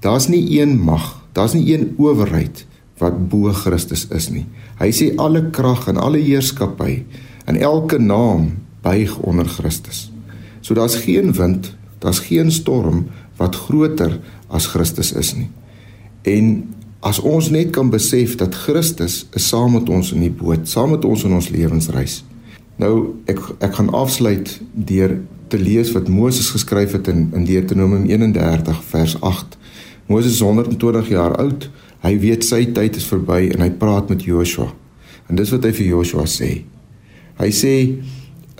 Daar's 0.00 0.28
nie 0.28 0.60
een 0.60 0.78
mag, 0.80 1.22
daar's 1.32 1.52
nie 1.52 1.74
een 1.74 1.94
owerheid 1.98 2.66
wat 2.98 3.28
bo 3.28 3.52
Christus 3.52 4.08
is 4.10 4.30
nie. 4.30 4.46
Hy 4.78 4.90
sê 4.90 5.12
alle 5.16 5.50
krag 5.50 5.88
en 5.88 5.96
alle 5.96 6.18
heerskappy 6.18 7.04
en 7.44 7.56
elke 7.56 7.98
naam 7.98 8.58
buig 8.80 9.18
onder 9.18 9.48
Christus. 9.48 10.12
So 10.60 10.74
daar's 10.74 10.96
geen 10.96 11.32
wind, 11.32 11.74
daar's 11.98 12.18
geen 12.18 12.52
storm 12.52 13.06
wat 13.36 13.56
groter 13.56 14.20
as 14.46 14.66
Christus 14.66 15.12
is 15.12 15.34
nie. 15.34 15.48
En 16.22 16.74
as 17.00 17.18
ons 17.18 17.50
net 17.50 17.70
kan 17.70 17.90
besef 17.90 18.36
dat 18.36 18.54
Christus 18.54 19.26
is 19.32 19.48
saam 19.48 19.72
met 19.72 19.88
ons 19.88 20.12
in 20.12 20.20
die 20.20 20.32
boot, 20.32 20.68
saam 20.68 20.90
met 20.90 21.04
ons 21.04 21.24
in 21.24 21.32
ons 21.32 21.48
lewensreis. 21.48 22.20
Nou 22.76 23.20
ek 23.28 23.40
ek 23.60 23.74
gaan 23.76 23.92
afsluit 23.96 24.60
deur 24.72 25.18
te 25.48 25.58
lees 25.58 25.92
wat 25.92 26.08
Moses 26.08 26.50
geskryf 26.52 26.92
het 26.92 27.08
in 27.08 27.30
in 27.34 27.44
Deuteronomium 27.44 28.08
31 28.08 28.84
vers 28.84 29.20
8. 29.20 29.56
Moses 30.06 30.32
is 30.32 30.40
120 30.40 31.08
jaar 31.08 31.36
oud 31.36 31.70
Hy 32.00 32.16
weet 32.20 32.46
sy 32.48 32.62
tyd 32.72 32.96
is 32.96 33.06
verby 33.08 33.50
en 33.52 33.60
hy 33.60 33.70
praat 33.76 34.08
met 34.12 34.22
Joshua. 34.24 34.70
En 35.28 35.36
dis 35.36 35.50
wat 35.52 35.66
hy 35.68 35.72
vir 35.76 35.90
Joshua 35.92 36.24
sê. 36.28 36.62
Hy 37.40 37.50
sê 37.54 37.74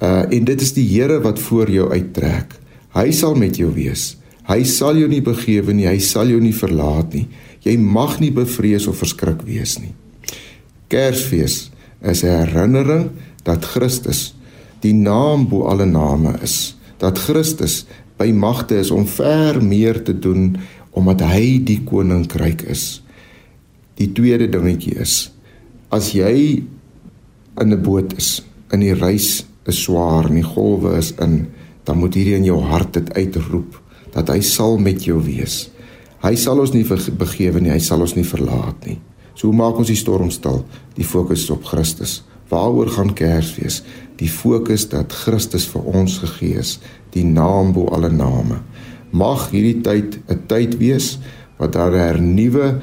uh 0.00 0.24
en 0.32 0.44
dit 0.48 0.62
is 0.64 0.72
die 0.72 0.86
Here 0.88 1.20
wat 1.20 1.38
voor 1.38 1.70
jou 1.70 1.90
uittrek. 1.92 2.56
Hy 2.96 3.10
sal 3.12 3.36
met 3.36 3.58
jou 3.60 3.68
wees. 3.74 4.16
Hy 4.48 4.64
sal 4.64 4.96
jou 4.98 5.08
nie 5.10 5.22
begewe 5.22 5.74
nie, 5.76 5.86
hy 5.86 6.00
sal 6.02 6.30
jou 6.32 6.40
nie 6.40 6.56
verlaat 6.56 7.12
nie. 7.14 7.26
Jy 7.62 7.76
mag 7.76 8.16
nie 8.22 8.32
bevrees 8.34 8.88
of 8.88 8.98
verskrik 9.02 9.44
wees 9.46 9.76
nie. 9.78 9.92
Kersfees 10.90 11.70
is 12.02 12.24
'n 12.24 12.48
herinnering 12.48 13.10
dat 13.44 13.64
Christus 13.64 14.34
die 14.80 14.94
naam 14.94 15.48
bo 15.48 15.68
alle 15.68 15.86
name 15.86 16.38
is. 16.42 16.74
Dat 16.98 17.18
Christus 17.18 17.84
by 18.18 18.32
magte 18.32 18.76
is 18.78 18.90
om 18.90 19.06
ver 19.06 19.62
meer 19.62 20.02
te 20.02 20.18
doen 20.18 20.56
omdat 20.90 21.20
hy 21.20 21.60
die 21.64 21.80
koninkryk 21.84 22.62
is. 22.62 23.02
Die 23.94 24.12
tweede 24.12 24.48
dingetjie 24.48 24.96
is 25.00 25.30
as 25.90 26.12
jy 26.12 26.62
in 27.60 27.72
'n 27.72 27.82
boot 27.82 28.16
is, 28.16 28.42
in 28.72 28.84
die 28.84 28.94
reis 28.94 29.44
is 29.68 29.82
swaar 29.84 30.28
en 30.28 30.38
die 30.38 30.46
golwe 30.46 30.96
is 30.98 31.12
in, 31.22 31.46
dan 31.84 31.98
moet 31.98 32.14
hierdie 32.14 32.38
in 32.38 32.48
jou 32.48 32.60
hart 32.70 32.94
dit 32.98 33.12
uitroep 33.16 33.78
dat 34.14 34.30
hy 34.32 34.40
sal 34.42 34.78
met 34.82 35.04
jou 35.06 35.20
wees. 35.22 35.68
Hy 36.20 36.34
sal 36.36 36.58
ons 36.60 36.72
nie 36.74 36.84
begewe 36.84 37.60
nie, 37.62 37.70
hy 37.72 37.80
sal 37.80 38.02
ons 38.02 38.16
nie 38.16 38.26
verlaat 38.26 38.86
nie. 38.86 38.98
So 39.34 39.48
hoe 39.48 39.56
maak 39.56 39.78
ons 39.80 39.88
die 39.88 39.98
storm 39.98 40.32
stil? 40.34 40.64
Die 40.98 41.06
fokus 41.06 41.46
is 41.46 41.52
op 41.54 41.64
Christus. 41.64 42.20
Waaroor 42.50 42.90
gaan 42.90 43.14
Kersfees? 43.14 43.80
Die 44.18 44.28
fokus 44.28 44.88
dat 44.90 45.14
Christus 45.14 45.68
vir 45.70 45.86
ons 45.86 46.18
gegee 46.20 46.58
is, 46.60 46.74
die 47.14 47.24
naam 47.24 47.70
bo 47.72 47.86
alle 47.94 48.10
name. 48.12 48.60
Mag 49.16 49.48
hierdie 49.54 49.80
tyd 49.82 50.18
'n 50.28 50.46
tyd 50.46 50.76
wees 50.78 51.18
wat 51.58 51.72
daar 51.72 51.94
'n 51.94 51.98
hernuwe 51.98 52.80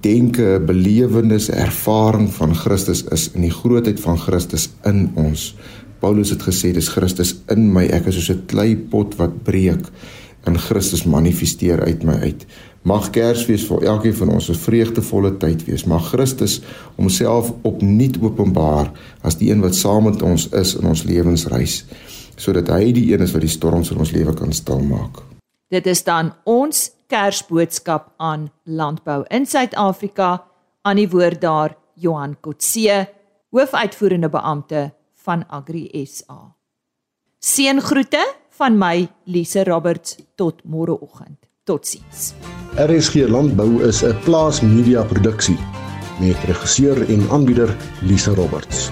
denke, 0.00 0.58
belewenis, 0.66 1.48
ervaring 1.48 2.28
van 2.34 2.54
Christus 2.54 3.04
is 3.14 3.30
in 3.34 3.46
die 3.46 3.54
grootheid 3.54 4.00
van 4.00 4.18
Christus 4.18 4.70
in 4.88 5.08
ons. 5.14 5.54
Paulus 6.02 6.30
het 6.30 6.42
gesê 6.46 6.72
dis 6.74 6.90
Christus 6.94 7.36
in 7.50 7.68
my, 7.74 7.86
ek 7.86 8.06
is 8.10 8.18
soos 8.18 8.30
'n 8.30 8.46
kleipot 8.46 9.16
wat 9.18 9.42
breek 9.44 9.86
in 10.46 10.58
Christus 10.58 11.04
manifesteer 11.04 11.82
uit 11.84 12.02
my 12.02 12.14
uit. 12.22 12.46
Mag 12.82 13.10
Kersfees 13.10 13.66
vir 13.68 13.84
elkeen 13.84 14.14
van 14.14 14.28
ons 14.28 14.48
'n 14.48 14.54
vreugdevolle 14.54 15.36
tyd 15.36 15.64
wees. 15.64 15.84
Mag 15.84 16.08
Christus 16.08 16.60
homself 16.96 17.52
opnuut 17.62 18.18
openbaar 18.22 18.92
as 19.22 19.36
die 19.36 19.50
een 19.50 19.60
wat 19.60 19.74
saam 19.74 20.04
met 20.04 20.22
ons 20.22 20.48
is 20.48 20.74
in 20.74 20.86
ons 20.86 21.02
lewensreis, 21.02 21.84
sodat 22.36 22.68
hy 22.68 22.92
die 22.92 23.12
een 23.12 23.20
is 23.20 23.32
wat 23.32 23.40
die 23.40 23.50
storms 23.50 23.90
in 23.90 23.98
ons 23.98 24.12
lewe 24.12 24.34
kan 24.34 24.52
stilmaak. 24.52 25.37
Dit 25.68 25.86
is 25.86 26.00
dan 26.04 26.32
ons 26.48 26.86
Kersboodskap 27.12 28.12
aan 28.16 28.48
landbou 28.64 29.24
in 29.28 29.44
Suid-Afrika 29.46 30.44
aan 30.88 30.96
die 30.96 31.08
woord 31.08 31.40
daar 31.40 31.74
Johan 32.00 32.36
Kotse, 32.40 33.04
hoofuitvoerende 33.52 34.30
beampte 34.32 34.90
van 35.24 35.44
Agri 35.48 35.88
SA. 36.08 36.54
Seëngroete 37.38 38.24
van 38.58 38.78
my 38.80 39.08
Lise 39.24 39.64
Roberts 39.68 40.16
tot 40.40 40.64
môreoggend. 40.64 41.36
Totsiens. 41.68 42.32
RSG 42.80 43.28
Landbou 43.28 43.82
is 43.84 44.02
'n 44.02 44.16
plaas 44.24 44.60
media 44.60 45.04
produksie 45.04 45.58
met 46.20 46.36
regisseur 46.44 46.96
en 47.10 47.30
aanbieder 47.30 47.76
Lise 48.00 48.34
Roberts. 48.34 48.90